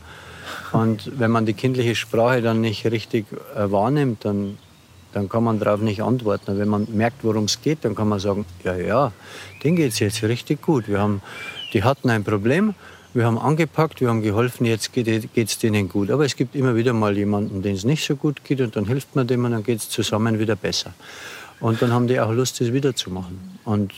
Und 0.73 1.19
wenn 1.19 1.31
man 1.31 1.45
die 1.45 1.55
kindliche 1.55 1.95
Sprache 1.95 2.41
dann 2.41 2.61
nicht 2.61 2.87
richtig 2.87 3.27
äh, 3.55 3.71
wahrnimmt, 3.71 4.25
dann, 4.25 4.59
dann 5.13 5.29
kann 5.29 5.45
man 5.45 5.59
darauf 5.59 5.81
nicht 5.81 6.03
antworten. 6.03 6.59
Wenn 6.59 6.69
man 6.69 6.87
merkt, 6.93 7.25
worum 7.25 7.45
es 7.45 7.61
geht, 7.61 7.85
dann 7.85 7.95
kann 7.95 8.09
man 8.09 8.21
sagen, 8.21 8.45
ja, 8.65 8.77
ja, 8.77 9.13
denen 9.63 9.77
geht 9.77 9.93
es 9.93 9.99
jetzt 9.99 10.23
richtig 10.23 10.63
gut. 10.63 10.89
Wir 10.89 11.01
haben, 11.01 11.23
die 11.73 11.83
hatten 11.83 12.11
ein 12.11 12.25
Problem, 12.25 12.75
wir 13.13 13.27
haben 13.27 13.39
angepackt, 13.39 14.01
wir 14.01 14.09
haben 14.09 14.23
geholfen, 14.23 14.67
jetzt 14.67 14.93
geht 14.93 15.37
es 15.37 15.59
denen 15.59 15.89
gut. 15.89 16.11
Aber 16.11 16.25
es 16.25 16.37
gibt 16.37 16.55
immer 16.55 16.77
wieder 16.77 16.93
mal 16.93 17.17
jemanden, 17.17 17.63
dem 17.63 17.75
es 17.75 17.85
nicht 17.85 18.05
so 18.05 18.15
gut 18.15 18.45
geht 18.45 18.61
und 18.61 18.77
dann 18.77 18.87
hilft 18.87 19.17
man 19.17 19.27
dem 19.27 19.45
und 19.45 19.51
dann 19.51 19.65
geht 19.65 19.79
es 19.79 19.89
zusammen 19.89 20.39
wieder 20.39 20.55
besser. 20.57 20.93
Und 21.59 21.83
dann 21.83 21.93
haben 21.93 22.07
die 22.07 22.21
auch 22.21 22.33
Lust, 22.33 22.61
das 22.61 22.73
wiederzumachen. 22.73 23.59
Und 23.65 23.93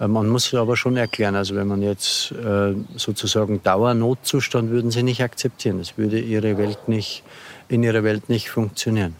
äh, 0.00 0.08
man 0.08 0.28
muss 0.28 0.52
aber 0.54 0.76
schon 0.76 0.96
erklären, 0.96 1.36
also 1.36 1.54
wenn 1.54 1.68
man 1.68 1.82
jetzt 1.82 2.32
äh, 2.32 2.74
sozusagen 2.96 3.62
Dauernotzustand 3.62 4.70
würden 4.70 4.90
sie 4.90 5.02
nicht 5.02 5.22
akzeptieren. 5.22 5.78
Das 5.78 5.96
würde 5.96 6.18
ihre 6.18 6.58
Welt 6.58 6.88
nicht, 6.88 7.22
in 7.68 7.82
ihrer 7.82 8.02
Welt 8.02 8.28
nicht 8.28 8.50
funktionieren. 8.50 9.14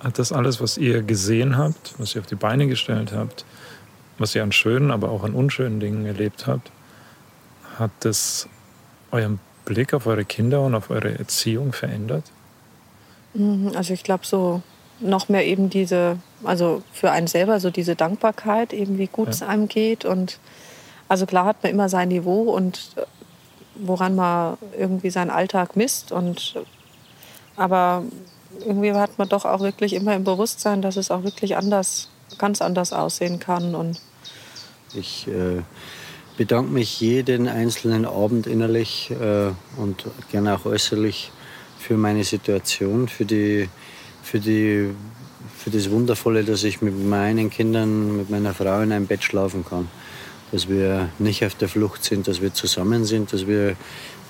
Hat 0.00 0.18
das 0.18 0.32
alles, 0.32 0.60
was 0.60 0.78
ihr 0.78 1.02
gesehen 1.02 1.56
habt, 1.56 1.94
was 1.98 2.14
ihr 2.14 2.20
auf 2.20 2.26
die 2.26 2.36
Beine 2.36 2.68
gestellt 2.68 3.12
habt, 3.12 3.44
was 4.18 4.34
ihr 4.34 4.42
an 4.42 4.52
schönen, 4.52 4.90
aber 4.90 5.10
auch 5.10 5.24
an 5.24 5.34
unschönen 5.34 5.80
Dingen 5.80 6.06
erlebt 6.06 6.46
habt, 6.46 6.70
hat 7.78 7.90
das 8.00 8.48
euren 9.10 9.40
Blick 9.64 9.94
auf 9.94 10.06
eure 10.06 10.24
Kinder 10.24 10.62
und 10.62 10.74
auf 10.74 10.90
eure 10.90 11.18
Erziehung 11.18 11.72
verändert? 11.72 12.24
Mhm, 13.34 13.72
also 13.74 13.92
ich 13.92 14.02
glaube 14.02 14.24
so 14.24 14.62
noch 15.00 15.28
mehr 15.28 15.46
eben 15.46 15.70
diese, 15.70 16.18
also 16.42 16.82
für 16.92 17.10
einen 17.10 17.26
selber 17.26 17.60
so 17.60 17.70
diese 17.70 17.94
Dankbarkeit, 17.94 18.72
eben 18.72 18.98
wie 18.98 19.06
gut 19.06 19.28
ja. 19.28 19.32
es 19.32 19.42
einem 19.42 19.68
geht. 19.68 20.04
Und 20.04 20.38
also 21.08 21.26
klar 21.26 21.46
hat 21.46 21.62
man 21.62 21.72
immer 21.72 21.88
sein 21.88 22.08
Niveau 22.08 22.42
und 22.42 22.92
äh, 22.96 23.02
woran 23.76 24.16
man 24.16 24.58
irgendwie 24.76 25.10
seinen 25.10 25.30
Alltag 25.30 25.76
misst. 25.76 26.10
Und 26.10 26.56
aber 27.56 28.04
irgendwie 28.64 28.92
hat 28.92 29.18
man 29.18 29.28
doch 29.28 29.44
auch 29.44 29.60
wirklich 29.60 29.92
immer 29.92 30.14
im 30.14 30.24
Bewusstsein, 30.24 30.82
dass 30.82 30.96
es 30.96 31.10
auch 31.10 31.22
wirklich 31.22 31.56
anders, 31.56 32.08
ganz 32.38 32.60
anders 32.62 32.92
aussehen 32.92 33.38
kann. 33.38 33.74
Und 33.74 34.00
ich 34.94 35.26
äh 35.28 35.62
bedanke 36.38 36.70
mich 36.72 37.00
jeden 37.00 37.48
einzelnen 37.48 38.06
Abend 38.06 38.46
innerlich 38.46 39.10
äh, 39.10 39.50
und 39.76 40.04
gerne 40.30 40.54
auch 40.54 40.66
äußerlich 40.66 41.32
für 41.80 41.96
meine 41.96 42.22
Situation, 42.22 43.08
für, 43.08 43.24
die, 43.24 43.68
für, 44.22 44.38
die, 44.38 44.90
für 45.56 45.70
das 45.70 45.90
Wundervolle, 45.90 46.44
dass 46.44 46.62
ich 46.62 46.80
mit 46.80 46.96
meinen 47.04 47.50
Kindern, 47.50 48.16
mit 48.16 48.30
meiner 48.30 48.54
Frau 48.54 48.80
in 48.82 48.92
einem 48.92 49.08
Bett 49.08 49.24
schlafen 49.24 49.64
kann. 49.64 49.88
Dass 50.52 50.68
wir 50.68 51.08
nicht 51.18 51.44
auf 51.44 51.56
der 51.56 51.68
Flucht 51.68 52.04
sind, 52.04 52.28
dass 52.28 52.40
wir 52.40 52.54
zusammen 52.54 53.04
sind, 53.04 53.32
dass 53.32 53.48
wir 53.48 53.74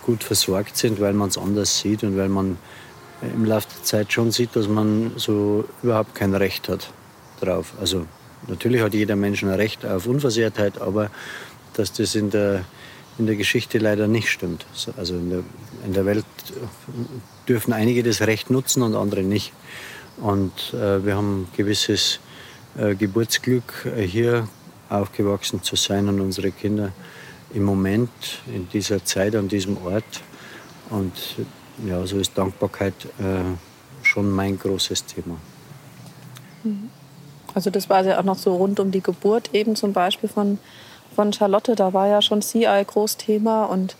gut 0.02 0.24
versorgt 0.24 0.78
sind, 0.78 1.00
weil 1.00 1.12
man 1.12 1.28
es 1.28 1.36
anders 1.36 1.78
sieht 1.78 2.04
und 2.04 2.16
weil 2.16 2.30
man 2.30 2.56
im 3.22 3.44
Laufe 3.44 3.68
der 3.74 3.84
Zeit 3.84 4.12
schon 4.12 4.30
sieht, 4.30 4.54
dass 4.54 4.68
man 4.68 5.12
so 5.16 5.64
überhaupt 5.82 6.14
kein 6.14 6.34
Recht 6.34 6.68
hat 6.68 6.92
drauf. 7.40 7.72
Also 7.80 8.06
natürlich 8.46 8.82
hat 8.82 8.94
jeder 8.94 9.16
Mensch 9.16 9.42
ein 9.42 9.50
Recht 9.50 9.84
auf 9.84 10.06
Unversehrtheit, 10.06 10.80
aber 10.80 11.10
dass 11.74 11.92
das 11.92 12.14
in 12.14 12.30
der, 12.30 12.64
in 13.18 13.26
der 13.26 13.36
Geschichte 13.36 13.78
leider 13.78 14.08
nicht 14.08 14.30
stimmt. 14.30 14.66
Also 14.96 15.14
in 15.14 15.30
der, 15.30 15.42
in 15.84 15.92
der 15.92 16.06
Welt 16.06 16.24
dürfen 17.48 17.72
einige 17.72 18.02
das 18.02 18.20
Recht 18.22 18.50
nutzen 18.50 18.82
und 18.82 18.94
andere 18.94 19.22
nicht. 19.22 19.52
Und 20.18 20.74
äh, 20.74 21.04
wir 21.04 21.16
haben 21.16 21.48
gewisses 21.56 22.18
äh, 22.76 22.94
Geburtsglück, 22.94 23.86
äh, 23.96 24.02
hier 24.02 24.48
aufgewachsen 24.88 25.62
zu 25.62 25.76
sein 25.76 26.08
und 26.08 26.20
unsere 26.20 26.50
Kinder 26.50 26.92
im 27.54 27.62
Moment, 27.62 28.10
in 28.52 28.68
dieser 28.68 29.04
Zeit, 29.04 29.36
an 29.36 29.48
diesem 29.48 29.76
Ort. 29.84 30.22
Und 30.90 31.12
ja, 31.86 32.06
so 32.06 32.18
ist 32.18 32.36
Dankbarkeit 32.36 32.94
äh, 33.18 33.42
schon 34.02 34.30
mein 34.30 34.58
großes 34.58 35.04
Thema. 35.04 35.36
Also 37.54 37.70
das 37.70 37.88
war 37.88 38.04
ja 38.04 38.18
auch 38.18 38.24
noch 38.24 38.36
so 38.36 38.56
rund 38.56 38.80
um 38.80 38.90
die 38.90 39.02
Geburt 39.02 39.50
eben 39.54 39.76
zum 39.76 39.92
Beispiel 39.92 40.28
von 40.28 40.58
von 41.18 41.32
Charlotte, 41.32 41.74
da 41.74 41.92
war 41.92 42.06
ja 42.06 42.22
schon 42.22 42.42
CI 42.42 42.84
Großthema 42.86 43.64
und 43.64 43.96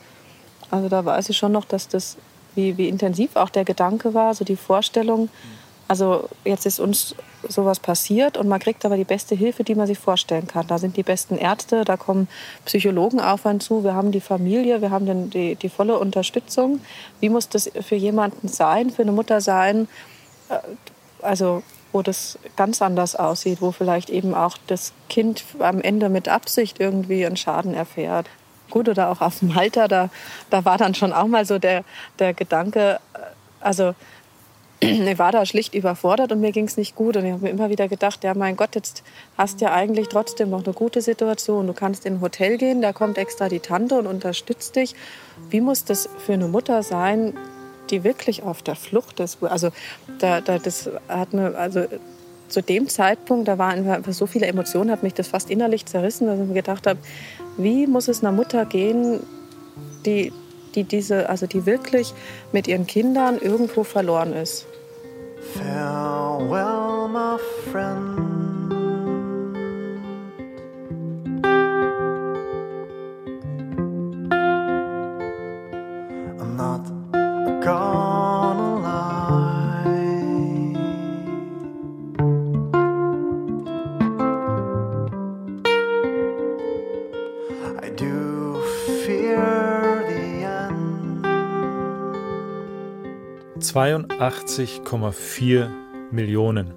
also 0.70 0.88
da 0.88 1.04
weiß 1.04 1.30
ich 1.30 1.36
schon 1.36 1.50
noch, 1.50 1.64
dass 1.64 1.88
das, 1.88 2.16
wie, 2.54 2.76
wie 2.76 2.88
intensiv 2.88 3.34
auch 3.34 3.50
der 3.50 3.64
Gedanke 3.64 4.14
war, 4.14 4.34
so 4.34 4.44
die 4.44 4.54
Vorstellung, 4.54 5.28
also 5.88 6.29
jetzt 6.44 6.66
ist 6.66 6.81
uns 6.81 7.14
sowas 7.48 7.81
passiert 7.81 8.37
und 8.37 8.46
man 8.46 8.61
kriegt 8.61 8.85
aber 8.85 8.96
die 8.96 9.05
beste 9.05 9.35
Hilfe, 9.35 9.64
die 9.64 9.74
man 9.74 9.87
sich 9.87 9.98
vorstellen 9.98 10.46
kann. 10.46 10.66
Da 10.66 10.79
sind 10.79 10.96
die 10.96 11.03
besten 11.03 11.37
Ärzte, 11.37 11.85
da 11.85 11.96
kommen 11.96 12.29
Psychologen 12.66 13.20
auf 13.20 13.46
einen 13.46 13.61
zu, 13.61 13.85
wir 13.85 13.94
haben 13.94 14.12
die 14.12 14.20
Familie, 14.20 14.83
wir 14.83 14.90
haben 14.90 15.07
den, 15.07 15.31
die, 15.31 15.57
die 15.57 15.68
volle 15.68 15.98
Unterstützung. 15.98 16.81
Wie 17.20 17.31
muss 17.31 17.48
das 17.48 17.70
für 17.81 17.94
jemanden 17.96 18.48
sein, 18.48 18.90
für 18.90 19.03
eine 19.03 19.12
Mutter 19.12 19.40
sein? 19.40 19.88
Äh, 20.51 20.59
also 21.22 21.62
wo 21.90 22.03
das 22.03 22.38
ganz 22.57 22.83
anders 22.83 23.16
aussieht, 23.16 23.62
wo 23.62 23.72
vielleicht 23.72 24.11
eben 24.11 24.35
auch 24.35 24.59
das 24.66 24.92
Kind 25.09 25.42
am 25.59 25.81
Ende 25.81 26.11
mit 26.11 26.29
Absicht 26.29 26.81
irgendwie 26.81 27.24
einen 27.24 27.37
Schaden 27.37 27.72
erfährt. 27.72 28.27
Gut, 28.70 28.90
oder 28.90 29.09
auch 29.11 29.22
auf 29.22 29.40
Malta, 29.40 29.88
da, 29.88 30.11
da 30.51 30.64
war 30.66 30.77
dann 30.77 30.94
schon 30.94 31.14
auch 31.14 31.27
mal 31.27 31.46
so 31.46 31.59
der, 31.59 31.85
der 32.18 32.35
Gedanke, 32.35 33.01
äh, 33.14 33.18
also 33.61 33.94
ich 34.80 35.18
war 35.18 35.32
da 35.32 35.44
schlicht 35.44 35.74
überfordert 35.74 36.32
und 36.32 36.40
mir 36.40 36.52
ging 36.52 36.66
es 36.66 36.76
nicht 36.76 36.94
gut. 36.94 37.16
Und 37.16 37.26
ich 37.26 37.32
habe 37.32 37.42
mir 37.42 37.50
immer 37.50 37.70
wieder 37.70 37.88
gedacht, 37.88 38.24
ja 38.24 38.34
mein 38.34 38.56
Gott, 38.56 38.74
jetzt 38.74 39.02
hast 39.36 39.60
du 39.60 39.66
ja 39.66 39.72
eigentlich 39.72 40.08
trotzdem 40.08 40.50
noch 40.50 40.64
eine 40.64 40.74
gute 40.74 41.00
Situation. 41.00 41.66
Du 41.66 41.72
kannst 41.72 42.06
in 42.06 42.14
ein 42.14 42.20
Hotel 42.20 42.58
gehen, 42.58 42.82
da 42.82 42.92
kommt 42.92 43.18
extra 43.18 43.48
die 43.48 43.60
Tante 43.60 43.96
und 43.96 44.06
unterstützt 44.06 44.76
dich. 44.76 44.94
Wie 45.50 45.60
muss 45.60 45.84
das 45.84 46.08
für 46.24 46.34
eine 46.34 46.48
Mutter 46.48 46.82
sein, 46.82 47.34
die 47.90 48.04
wirklich 48.04 48.42
auf 48.42 48.62
der 48.62 48.76
Flucht 48.76 49.20
ist. 49.20 49.42
Also 49.42 49.70
da, 50.18 50.40
da, 50.40 50.58
das 50.58 50.90
hat 51.08 51.32
mir, 51.32 51.56
also 51.56 51.84
zu 52.48 52.62
dem 52.62 52.88
Zeitpunkt, 52.88 53.48
da 53.48 53.58
waren 53.58 53.88
einfach 53.88 54.12
so 54.12 54.26
viele 54.26 54.46
Emotionen, 54.46 54.90
hat 54.90 55.02
mich 55.02 55.14
das 55.14 55.28
fast 55.28 55.50
innerlich 55.50 55.86
zerrissen, 55.86 56.26
dass 56.26 56.38
ich 56.38 56.46
mir 56.46 56.54
gedacht 56.54 56.86
habe, 56.86 56.98
wie 57.56 57.86
muss 57.86 58.08
es 58.08 58.22
einer 58.22 58.32
Mutter 58.32 58.64
gehen, 58.64 59.20
die, 60.06 60.32
die 60.74 60.84
diese, 60.84 61.28
also 61.28 61.46
die 61.46 61.66
wirklich 61.66 62.14
mit 62.52 62.68
ihren 62.68 62.86
Kindern 62.86 63.38
irgendwo 63.38 63.84
verloren 63.84 64.32
ist. 64.32 64.66
Farewell, 65.54 67.08
my 67.08 67.38
friend. 67.38 68.27
Zweiundachtzig 93.68 94.81
Millionen. 96.11 96.72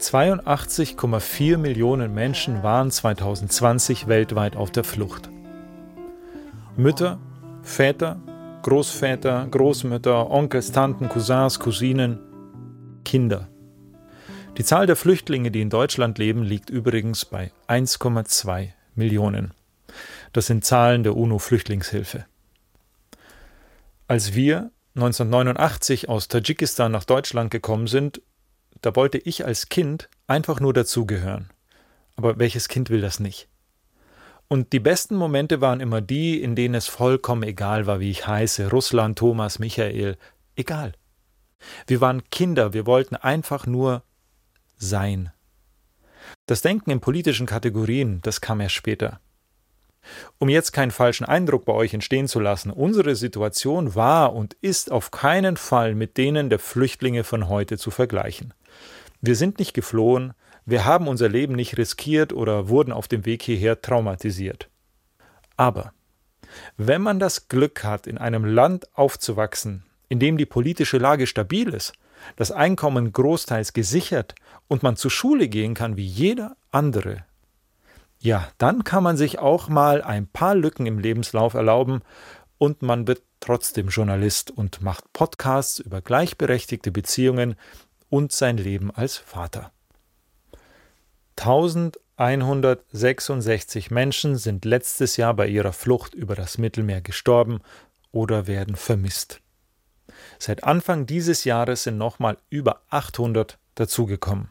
82,4 0.00 1.58
Millionen 1.58 2.14
Menschen 2.14 2.62
waren 2.62 2.90
2020 2.90 4.08
weltweit 4.08 4.56
auf 4.56 4.70
der 4.70 4.82
Flucht. 4.82 5.28
Mütter, 6.78 7.18
Väter, 7.60 8.18
Großväter, 8.62 9.46
Großmütter, 9.50 10.30
Onkels, 10.30 10.72
Tanten, 10.72 11.10
Cousins, 11.10 11.60
Cousinen, 11.60 12.18
Kinder. 13.04 13.48
Die 14.56 14.64
Zahl 14.64 14.86
der 14.86 14.96
Flüchtlinge, 14.96 15.50
die 15.50 15.60
in 15.60 15.68
Deutschland 15.68 16.16
leben, 16.16 16.44
liegt 16.44 16.70
übrigens 16.70 17.26
bei 17.26 17.52
1,2 17.68 18.70
Millionen. 18.94 19.52
Das 20.32 20.46
sind 20.46 20.64
Zahlen 20.64 21.02
der 21.02 21.14
UNO-Flüchtlingshilfe. 21.14 22.24
Als 24.06 24.34
wir 24.34 24.70
1989 24.98 26.08
aus 26.08 26.26
Tadschikistan 26.26 26.90
nach 26.90 27.04
Deutschland 27.04 27.52
gekommen 27.52 27.86
sind, 27.86 28.20
da 28.82 28.96
wollte 28.96 29.18
ich 29.18 29.44
als 29.44 29.68
Kind 29.68 30.08
einfach 30.26 30.58
nur 30.58 30.72
dazugehören. 30.72 31.50
Aber 32.16 32.38
welches 32.38 32.68
Kind 32.68 32.90
will 32.90 33.00
das 33.00 33.20
nicht? 33.20 33.48
Und 34.48 34.72
die 34.72 34.80
besten 34.80 35.14
Momente 35.14 35.60
waren 35.60 35.80
immer 35.80 36.00
die, 36.00 36.42
in 36.42 36.56
denen 36.56 36.74
es 36.74 36.88
vollkommen 36.88 37.44
egal 37.44 37.86
war, 37.86 38.00
wie 38.00 38.10
ich 38.10 38.26
heiße, 38.26 38.70
Russland, 38.70 39.18
Thomas, 39.18 39.58
Michael, 39.58 40.16
egal. 40.56 40.92
Wir 41.86 42.00
waren 42.00 42.28
Kinder, 42.30 42.72
wir 42.72 42.86
wollten 42.86 43.14
einfach 43.14 43.66
nur 43.66 44.02
sein. 44.78 45.30
Das 46.46 46.62
Denken 46.62 46.90
in 46.90 47.00
politischen 47.00 47.46
Kategorien, 47.46 48.20
das 48.22 48.40
kam 48.40 48.60
erst 48.60 48.74
später. 48.74 49.20
Um 50.38 50.48
jetzt 50.48 50.72
keinen 50.72 50.90
falschen 50.90 51.24
Eindruck 51.24 51.64
bei 51.64 51.72
euch 51.72 51.94
entstehen 51.94 52.28
zu 52.28 52.40
lassen, 52.40 52.70
unsere 52.70 53.14
Situation 53.16 53.94
war 53.94 54.34
und 54.34 54.54
ist 54.60 54.90
auf 54.90 55.10
keinen 55.10 55.56
Fall 55.56 55.94
mit 55.94 56.16
denen 56.16 56.50
der 56.50 56.58
Flüchtlinge 56.58 57.24
von 57.24 57.48
heute 57.48 57.78
zu 57.78 57.90
vergleichen. 57.90 58.54
Wir 59.20 59.36
sind 59.36 59.58
nicht 59.58 59.74
geflohen, 59.74 60.32
wir 60.64 60.84
haben 60.84 61.08
unser 61.08 61.28
Leben 61.28 61.54
nicht 61.54 61.78
riskiert 61.78 62.32
oder 62.32 62.68
wurden 62.68 62.92
auf 62.92 63.08
dem 63.08 63.24
Weg 63.24 63.42
hierher 63.42 63.80
traumatisiert. 63.80 64.68
Aber 65.56 65.92
wenn 66.76 67.02
man 67.02 67.18
das 67.18 67.48
Glück 67.48 67.84
hat, 67.84 68.06
in 68.06 68.18
einem 68.18 68.44
Land 68.44 68.94
aufzuwachsen, 68.94 69.84
in 70.08 70.18
dem 70.18 70.38
die 70.38 70.46
politische 70.46 70.98
Lage 70.98 71.26
stabil 71.26 71.68
ist, 71.68 71.92
das 72.36 72.52
Einkommen 72.52 73.12
großteils 73.12 73.72
gesichert 73.72 74.34
und 74.66 74.82
man 74.82 74.96
zur 74.96 75.10
Schule 75.10 75.48
gehen 75.48 75.74
kann 75.74 75.96
wie 75.96 76.06
jeder 76.06 76.56
andere, 76.70 77.24
ja, 78.20 78.48
dann 78.58 78.84
kann 78.84 79.02
man 79.02 79.16
sich 79.16 79.38
auch 79.38 79.68
mal 79.68 80.02
ein 80.02 80.26
paar 80.26 80.54
Lücken 80.54 80.84
im 80.86 80.98
Lebenslauf 80.98 81.54
erlauben 81.54 82.02
und 82.58 82.82
man 82.82 83.06
wird 83.06 83.22
trotzdem 83.40 83.88
Journalist 83.88 84.50
und 84.50 84.82
macht 84.82 85.10
Podcasts 85.12 85.78
über 85.78 86.00
gleichberechtigte 86.00 86.90
Beziehungen 86.90 87.54
und 88.10 88.32
sein 88.32 88.56
Leben 88.56 88.90
als 88.90 89.16
Vater. 89.16 89.70
1166 91.36 93.92
Menschen 93.92 94.36
sind 94.36 94.64
letztes 94.64 95.16
Jahr 95.16 95.34
bei 95.34 95.46
ihrer 95.46 95.72
Flucht 95.72 96.14
über 96.14 96.34
das 96.34 96.58
Mittelmeer 96.58 97.00
gestorben 97.00 97.60
oder 98.10 98.48
werden 98.48 98.74
vermisst. 98.74 99.40
Seit 100.40 100.64
Anfang 100.64 101.06
dieses 101.06 101.44
Jahres 101.44 101.84
sind 101.84 101.96
nochmal 101.96 102.38
über 102.50 102.82
800 102.90 103.56
dazugekommen. 103.76 104.48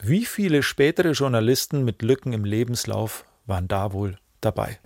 Wie 0.00 0.26
viele 0.26 0.62
spätere 0.62 1.12
Journalisten 1.12 1.84
mit 1.84 2.02
Lücken 2.02 2.32
im 2.32 2.44
Lebenslauf 2.44 3.24
waren 3.46 3.66
da 3.66 3.92
wohl 3.92 4.18
dabei? 4.40 4.78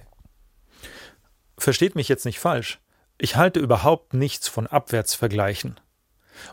Versteht 1.59 1.95
mich 1.95 2.09
jetzt 2.09 2.25
nicht 2.25 2.39
falsch. 2.39 2.81
Ich 3.19 3.37
halte 3.37 3.61
überhaupt 3.61 4.15
nichts 4.15 4.49
von 4.49 4.67
Abwärtsvergleichen. 4.67 5.79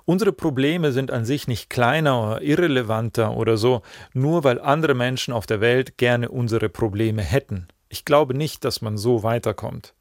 Unsere 0.06 0.34
Probleme 0.34 0.92
sind 0.92 1.12
an 1.12 1.24
sich 1.24 1.48
nicht 1.48 1.70
kleiner 1.70 2.22
oder 2.22 2.42
irrelevanter 2.42 3.38
oder 3.38 3.58
so, 3.58 3.84
nur 4.14 4.44
weil 4.44 4.60
andere 4.60 4.96
Menschen 4.96 5.34
auf 5.34 5.46
der 5.46 5.62
Welt 5.62 5.98
gerne 5.98 6.30
unsere 6.30 6.68
Probleme 6.68 7.22
hätten. 7.22 7.68
Ich 7.90 8.04
glaube 8.06 8.34
nicht, 8.34 8.66
dass 8.66 8.82
man 8.82 8.98
so 8.98 9.24
weiterkommt. 9.24 9.94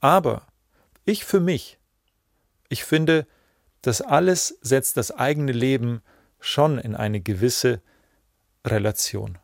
Aber 0.00 0.46
ich 1.04 1.24
für 1.24 1.40
mich, 1.40 1.78
ich 2.68 2.84
finde, 2.84 3.26
das 3.82 4.00
alles 4.00 4.58
setzt 4.62 4.96
das 4.96 5.10
eigene 5.10 5.52
Leben 5.52 6.00
schon 6.40 6.78
in 6.78 6.96
eine 6.96 7.20
gewisse 7.20 7.80
Relation. 8.66 9.38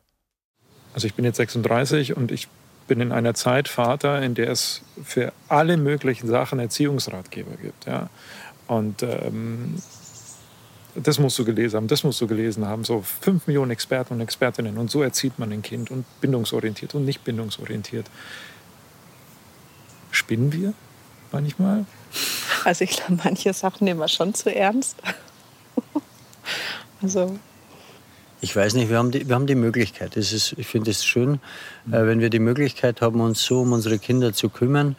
Also 0.95 1.07
ich 1.07 1.15
bin 1.15 1.25
jetzt 1.25 1.37
36 1.37 2.17
und 2.17 2.33
ich 2.33 2.49
bin 2.89 3.01
in 3.01 3.13
einer 3.13 3.35
Zeit 3.35 3.69
Vater, 3.69 4.23
in 4.23 4.35
der 4.35 4.51
es 4.51 4.83
für 5.05 5.33
alle 5.49 5.77
möglichen 5.77 6.29
Sachen 6.29 6.59
Erziehungsratgeber 6.59 7.57
gibt. 7.57 7.87
Ja? 7.87 8.09
Und 8.67 9.03
ähm, 9.03 9.83
das 10.95 11.19
musst 11.19 11.39
du 11.39 11.45
gelesen 11.45 11.77
haben, 11.77 11.89
das 11.89 12.05
musst 12.05 12.21
du 12.21 12.27
gelesen 12.27 12.67
haben. 12.67 12.85
So 12.85 13.03
fünf 13.03 13.47
Millionen 13.47 13.71
Experten 13.71 14.15
und 14.15 14.21
Expertinnen. 14.21 14.79
Und 14.79 14.91
so 14.91 15.03
erzieht 15.03 15.39
man 15.39 15.53
ein 15.53 15.63
Kind 15.63 15.91
und 15.91 16.05
bindungsorientiert 16.21 16.95
und 16.95 17.05
nicht 17.05 17.25
bindungsorientiert. 17.25 18.07
Spinnen 20.11 20.53
wir 20.53 20.73
manchmal? 21.33 21.85
Also 22.65 22.85
ich 22.85 22.91
glaube, 22.91 23.21
manche 23.23 23.53
Sachen 23.53 23.85
nehmen 23.85 24.01
wir 24.01 24.09
schon 24.09 24.33
zu 24.33 24.55
ernst. 24.55 24.97
Also 27.03 27.39
ich 28.41 28.55
weiß 28.55 28.75
nicht, 28.75 28.91
wir 28.91 28.99
haben 28.99 29.11
die, 29.11 29.29
wir 29.29 29.35
haben 29.35 29.47
die 29.47 29.55
Möglichkeit. 29.55 30.17
Das 30.17 30.33
ist, 30.33 30.55
ich 30.59 30.67
finde 30.67 30.91
es 30.91 31.05
schön, 31.05 31.41
äh, 31.91 32.07
wenn 32.07 32.21
wir 32.21 32.31
die 32.31 32.39
Möglichkeit 32.39 33.01
haben, 33.01 33.21
uns 33.21 33.43
so 33.43 33.63
um 33.63 33.73
unsere 33.73 33.99
Kinder 33.99 34.33
zu 34.33 34.51
kümmern, 34.51 34.97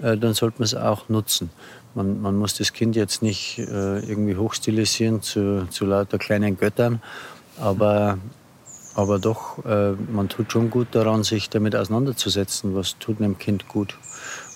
äh, 0.00 0.16
dann 0.16 0.34
sollte 0.34 0.58
man 0.58 0.64
es 0.64 0.74
auch 0.74 1.08
nutzen. 1.08 1.50
Man, 1.94 2.20
man, 2.20 2.36
muss 2.36 2.54
das 2.54 2.72
Kind 2.72 2.94
jetzt 2.94 3.22
nicht 3.22 3.58
äh, 3.58 3.98
irgendwie 4.00 4.36
hochstilisieren 4.36 5.20
zu, 5.20 5.66
zu 5.70 5.84
lauter 5.84 6.18
kleinen 6.18 6.58
Göttern, 6.58 7.02
aber, 7.58 8.18
aber 8.94 9.18
doch, 9.18 9.64
man 9.64 10.28
tut 10.28 10.52
schon 10.52 10.68
gut 10.68 10.88
daran, 10.90 11.24
sich 11.24 11.48
damit 11.48 11.74
auseinanderzusetzen, 11.74 12.74
was 12.74 12.98
tut 12.98 13.18
einem 13.18 13.38
Kind 13.38 13.66
gut 13.66 13.96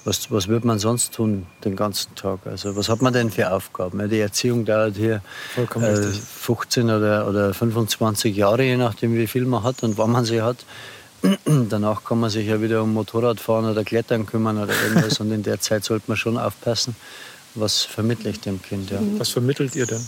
was, 0.05 0.31
was 0.31 0.49
wird 0.49 0.65
man 0.65 0.79
sonst 0.79 1.15
tun 1.15 1.47
den 1.65 1.77
ganzen 1.77 2.15
Tag? 2.15 2.41
Also 2.47 2.77
was 2.77 2.89
hat 2.89 3.03
man 3.03 3.13
denn 3.13 3.31
für 3.31 3.53
Aufgaben? 3.53 4.09
Die 4.09 4.21
Erziehung 4.21 4.65
dauert 4.65 4.97
hier 4.97 5.23
äh, 5.57 6.03
15 6.13 6.91
oder, 6.91 7.29
oder 7.29 7.55
25 7.55 8.37
Jahre, 8.37 8.63
je 8.65 8.77
nachdem 8.77 9.15
wie 9.15 9.27
viel 9.27 9.45
man 9.45 9.63
hat 9.63 9.83
und 9.83 9.99
wann 9.99 10.11
man 10.11 10.25
sie 10.25 10.43
hat. 10.43 10.65
Danach 11.69 12.05
kann 12.05 12.21
man 12.21 12.31
sich 12.31 12.47
ja 12.47 12.63
wieder 12.63 12.83
um 12.83 12.95
Motorradfahren 12.95 13.67
oder 13.71 13.85
Klettern 13.85 14.25
kümmern 14.25 14.59
oder 14.59 14.73
irgendwas 14.83 15.21
und 15.21 15.31
in 15.33 15.43
der 15.43 15.61
Zeit 15.61 15.85
sollte 15.85 16.05
man 16.09 16.17
schon 16.17 16.39
aufpassen, 16.39 16.97
was 17.55 17.83
vermittle 17.83 18.31
ich 18.31 18.41
dem 18.41 18.63
Kind. 18.63 18.91
Ja. 18.91 19.01
Was 19.19 19.29
vermittelt 19.29 19.77
ihr 19.77 19.87
denn? 19.87 20.05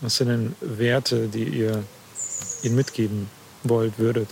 Was 0.00 0.16
sind 0.16 0.28
denn 0.28 0.56
Werte, 0.60 1.28
die 1.28 1.44
ihr 1.44 1.84
ihnen 2.62 2.74
mitgeben 2.74 3.28
wollt, 3.62 3.98
würdet? 3.98 4.28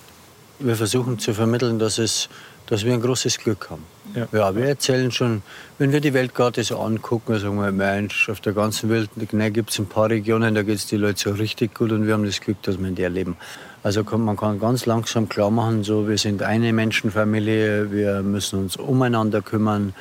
Wir 0.59 0.77
versuchen 0.77 1.19
zu 1.19 1.35
vermitteln, 1.35 1.79
dass 1.79 1.99
es 1.99 2.29
dass 2.67 2.85
wir 2.85 2.95
ein 2.95 3.01
großes 3.01 3.39
Glück 3.39 3.69
haben. 3.71 3.83
Ja. 4.15 4.27
ja 4.33 4.57
wir 4.57 4.67
erzählen 4.67 5.11
schon, 5.11 5.43
wenn 5.79 5.93
wir 5.93 6.01
die 6.01 6.15
Welt 6.15 6.35
gerade 6.35 6.63
so 6.65 6.79
angucken, 6.79 7.39
sagen 7.39 7.57
wir, 7.57 7.73
Mensch, 7.73 8.29
auf 8.29 8.41
der 8.41 8.53
ganzen 8.53 8.89
Welt 8.89 9.11
ne, 9.33 9.51
gibt 9.51 9.71
es 9.71 9.79
ein 9.79 9.87
paar 9.87 10.09
Regionen, 10.09 10.55
da 10.55 10.63
geht 10.63 10.77
es 10.77 10.87
die 10.87 10.97
Leute 10.97 11.21
so 11.21 11.31
richtig 11.33 11.75
gut 11.75 11.93
und 11.93 12.07
wir 12.07 12.15
haben 12.15 12.25
das 12.25 12.41
Glück, 12.41 12.63
dass 12.63 12.79
wir 12.79 12.89
in 12.89 12.95
der 12.95 13.11
leben. 13.11 13.37
Also 13.83 14.03
man 14.03 14.37
kann 14.37 14.59
ganz 14.59 14.87
langsam 14.87 15.29
klar 15.29 15.51
machen, 15.51 15.85
so, 15.85 16.09
wir 16.09 16.17
sind 16.17 16.43
eine 16.43 16.73
Menschenfamilie, 16.73 17.93
wir 17.93 18.23
müssen 18.23 18.61
uns 18.61 18.77
umeinander 18.77 19.43
kümmern. 19.43 19.95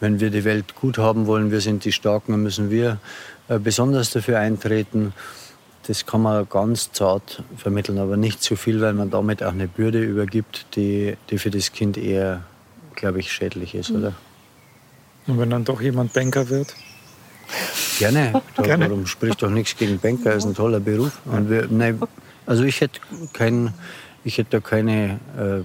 Wenn 0.00 0.18
wir 0.18 0.30
die 0.30 0.44
Welt 0.44 0.74
gut 0.74 0.98
haben 0.98 1.26
wollen, 1.26 1.52
wir 1.52 1.60
sind 1.60 1.84
die 1.84 1.92
Starken, 1.92 2.32
dann 2.32 2.42
müssen 2.42 2.70
wir 2.70 2.98
äh, 3.48 3.58
besonders 3.58 4.10
dafür 4.10 4.38
eintreten 4.38 5.12
das 5.88 6.04
kann 6.04 6.20
man 6.20 6.46
ganz 6.48 6.92
zart 6.92 7.42
vermitteln, 7.56 7.98
aber 7.98 8.18
nicht 8.18 8.42
zu 8.42 8.56
viel, 8.56 8.82
weil 8.82 8.92
man 8.92 9.10
damit 9.10 9.42
auch 9.42 9.52
eine 9.52 9.66
Bürde 9.66 10.02
übergibt, 10.02 10.66
die, 10.76 11.16
die 11.30 11.38
für 11.38 11.50
das 11.50 11.72
Kind 11.72 11.96
eher, 11.96 12.42
glaube 12.94 13.20
ich, 13.20 13.32
schädlich 13.32 13.74
ist, 13.74 13.90
oder? 13.90 14.12
Und 15.26 15.38
wenn 15.38 15.48
dann 15.48 15.64
doch 15.64 15.80
jemand 15.80 16.12
Banker 16.12 16.48
wird? 16.50 16.74
Gerne. 17.98 18.42
Da, 18.54 18.62
Gerne. 18.62 18.90
Warum 18.90 19.06
spricht 19.06 19.42
doch 19.42 19.48
nichts 19.48 19.76
gegen 19.76 19.98
Banker? 19.98 20.34
Ist 20.34 20.44
ein 20.44 20.54
toller 20.54 20.80
Beruf. 20.80 21.20
Und 21.24 21.48
wir, 21.48 21.66
nein, 21.70 21.98
also 22.44 22.64
ich 22.64 22.82
hätte 22.82 23.00
kein, 23.32 23.72
ich 24.24 24.36
hätte 24.36 24.50
da 24.50 24.60
keine, 24.60 25.20
äh, 25.38 25.62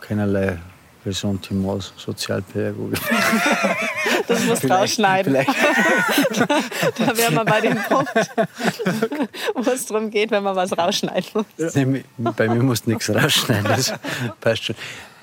keinerlei 0.00 0.58
Ressentiments, 1.04 1.92
Sozialpädagogik. 1.96 2.98
Das 4.26 4.44
muss 4.44 4.60
du 4.60 4.68
rausschneiden. 4.68 5.32
da, 5.34 5.44
da 6.98 7.16
wären 7.16 7.34
wir 7.34 7.44
bei 7.44 7.60
dem 7.60 7.76
Punkt, 7.76 8.10
wo 9.54 9.70
es 9.70 9.86
darum 9.86 10.10
geht, 10.10 10.30
wenn 10.30 10.42
man 10.42 10.56
was 10.56 10.76
rausschneiden 10.76 11.30
muss. 11.34 11.74
Nee, 11.74 12.04
bei 12.16 12.48
mir 12.48 12.62
muss 12.62 12.86
nichts 12.86 13.08
rausschneiden, 13.14 13.64
das 13.64 13.92
passt 14.40 14.64
schon. 14.64 14.76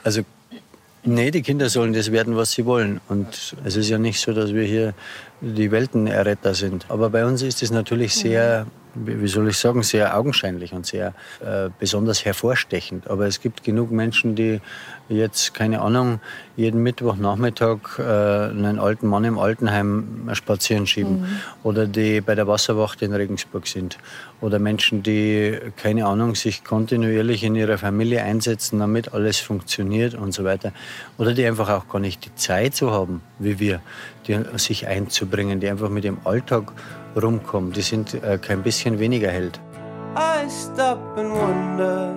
Also, 0.04 0.22
nee, 1.04 1.32
die 1.32 1.42
Kinder 1.42 1.70
sollen 1.70 1.94
das 1.94 2.12
werden, 2.12 2.36
was 2.36 2.52
sie 2.52 2.66
wollen. 2.66 3.02
Und 3.10 3.56
es 3.64 3.76
ist 3.76 3.90
ja 3.90 3.98
nicht 3.98 4.20
so, 4.20 4.34
dass 4.34 4.54
wir 4.54 4.64
hier 4.64 4.94
die 5.42 5.72
Weltenerretter 5.72 6.54
sind. 6.54 6.86
Aber 6.90 7.10
bei 7.10 7.26
uns 7.26 7.42
ist 7.42 7.64
es 7.64 7.72
natürlich 7.72 8.16
sehr 8.16 8.66
wie 8.96 9.28
soll 9.28 9.50
ich 9.50 9.58
sagen, 9.58 9.84
sehr 9.84 10.16
augenscheinlich 10.16 10.74
und 10.74 10.86
sehr 10.86 11.14
äh, 11.44 11.70
besonders 11.80 12.26
hervorstechend. 12.26 13.08
Aber 13.10 13.26
es 13.26 13.42
gibt 13.42 13.64
genug 13.64 13.92
Menschen, 13.92 14.36
die 14.36 14.62
jetzt, 15.10 15.54
keine 15.54 15.82
Ahnung, 15.82 16.20
jeden 16.56 16.84
Mittwochnachmittag 16.84 18.00
äh, 18.00 18.02
einen 18.02 18.80
alten 18.80 19.08
Mann 19.08 19.24
im 19.24 19.38
Altenheim 19.40 20.30
spazieren 20.34 20.88
schieben. 20.88 21.22
Mhm. 21.22 21.28
Oder 21.64 21.88
die 21.88 22.22
bei 22.22 22.36
der 22.36 22.48
Wasserwacht 22.48 23.02
in 23.02 23.14
Regensburg 23.14 23.68
sind. 23.68 23.98
Oder 24.42 24.60
Menschen, 24.60 25.04
die, 25.04 25.58
keine 25.78 26.06
Ahnung, 26.06 26.36
sich 26.36 26.64
kontinuierlich 26.64 27.44
in 27.44 27.56
ihrer 27.56 27.78
Familie 27.78 28.24
einsetzen, 28.24 28.80
damit 28.80 29.14
alles 29.14 29.40
funktioniert 29.40 30.16
und 30.16 30.34
so 30.34 30.44
weiter. 30.44 30.72
Oder 31.18 31.34
die 31.34 31.46
einfach 31.46 31.70
auch 31.70 31.88
gar 31.88 32.00
nicht 32.00 32.26
die 32.26 32.36
Zeit 32.36 32.76
so 32.76 32.92
haben 32.92 33.22
wie 33.40 33.60
wir, 33.60 33.82
die, 34.28 34.40
sich 34.56 34.88
einzubringen, 34.88 35.60
die 35.60 35.70
einfach 35.70 35.90
mit 35.90 36.04
dem 36.04 36.18
Alltag 36.24 36.72
rumkommen. 37.22 37.72
Die 37.74 37.82
sind 37.82 38.14
äh, 38.16 38.38
kein 38.38 38.64
bisschen 38.64 39.00
weniger 39.00 39.30
Held. 39.30 39.60
I 40.16 40.48
stop 40.48 41.00
and 41.18 41.32
wonder 41.32 42.14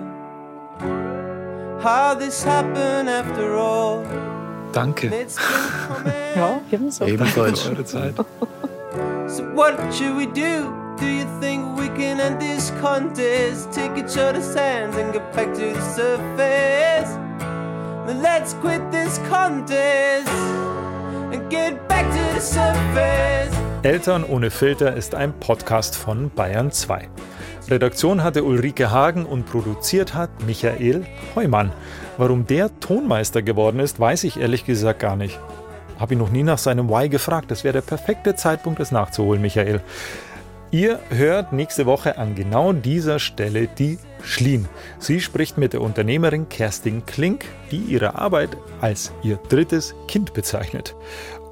Danke. 4.73 5.09
ja, 6.35 6.59
ebenso. 6.71 7.05
Ebenfalls. 7.05 7.67
Eure 7.67 7.85
Zeit. 7.85 8.15
so 9.27 9.43
what 9.55 9.75
should 9.93 10.15
we 10.17 10.25
do? 10.25 10.73
Do 10.99 11.05
you 11.05 11.25
think 11.39 11.77
we 11.77 11.87
can 11.89 12.19
end 12.19 12.39
this 12.39 12.71
contest? 12.81 13.71
Take 13.71 13.97
each 13.97 14.17
other's 14.17 14.55
hands 14.55 14.97
and 14.97 15.13
get 15.13 15.31
back 15.33 15.53
to 15.53 15.73
the 15.73 15.81
surface. 15.93 17.17
Then 18.07 18.21
let's 18.21 18.55
quit 18.61 18.81
this 18.91 19.19
contest 19.29 20.27
and 21.31 21.49
get 21.49 21.87
back 21.87 22.09
to 22.09 22.33
the 22.33 22.41
surface. 22.41 23.55
Eltern 23.83 24.23
ohne 24.23 24.49
Filter 24.49 24.95
ist 24.95 25.13
ein 25.13 25.33
Podcast 25.33 25.95
von 25.95 26.31
Bayern 26.31 26.71
2. 26.71 27.07
Redaktion 27.69 28.23
hatte 28.23 28.45
Ulrike 28.45 28.91
Hagen 28.91 29.25
und 29.25 29.45
produziert 29.45 30.13
hat 30.13 30.29
Michael 30.45 31.05
Heumann. 31.35 31.73
Warum 32.17 32.47
der 32.47 32.79
Tonmeister 32.79 33.41
geworden 33.41 33.79
ist, 33.79 33.99
weiß 33.99 34.23
ich 34.23 34.39
ehrlich 34.39 34.65
gesagt 34.65 34.99
gar 34.99 35.17
nicht. 35.17 35.37
Habe 35.99 36.13
ihn 36.13 36.19
noch 36.19 36.31
nie 36.31 36.43
nach 36.43 36.59
seinem 36.59 36.89
Why 36.89 37.09
gefragt. 37.09 37.51
Das 37.51 37.65
wäre 37.65 37.73
der 37.73 37.81
perfekte 37.81 38.35
Zeitpunkt, 38.35 38.79
es 38.79 38.91
nachzuholen, 38.91 39.41
Michael. 39.41 39.81
Ihr 40.71 40.99
hört 41.09 41.53
nächste 41.53 41.85
Woche 41.85 42.17
an 42.17 42.35
genau 42.35 42.71
dieser 42.73 43.19
Stelle 43.19 43.67
die 43.67 43.99
Schlien. 44.21 44.67
Sie 44.99 45.19
spricht 45.19 45.57
mit 45.57 45.73
der 45.73 45.81
Unternehmerin 45.81 46.49
Kerstin 46.49 47.05
Klink, 47.05 47.45
die 47.71 47.77
ihre 47.77 48.15
Arbeit 48.15 48.57
als 48.81 49.11
ihr 49.23 49.37
drittes 49.49 49.95
Kind 50.07 50.33
bezeichnet. 50.33 50.95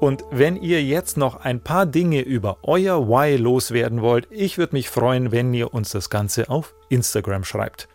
Und 0.00 0.24
wenn 0.30 0.56
ihr 0.56 0.82
jetzt 0.82 1.16
noch 1.16 1.36
ein 1.36 1.60
paar 1.60 1.86
Dinge 1.86 2.20
über 2.20 2.58
euer 2.62 3.08
Why 3.08 3.36
loswerden 3.36 4.02
wollt, 4.02 4.28
ich 4.30 4.58
würde 4.58 4.74
mich 4.74 4.90
freuen, 4.90 5.32
wenn 5.32 5.54
ihr 5.54 5.72
uns 5.72 5.90
das 5.90 6.10
Ganze 6.10 6.50
auf 6.50 6.74
Instagram 6.90 7.44
schreibt. 7.44 7.88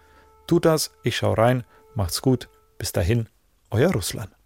Tut 0.48 0.66
das, 0.66 0.92
ich 1.04 1.18
schau 1.18 1.34
rein, 1.34 1.64
macht's 1.94 2.22
gut, 2.22 2.50
bis 2.80 2.92
dahin, 2.92 3.30
euer 3.70 3.92
Russland. 3.92 4.41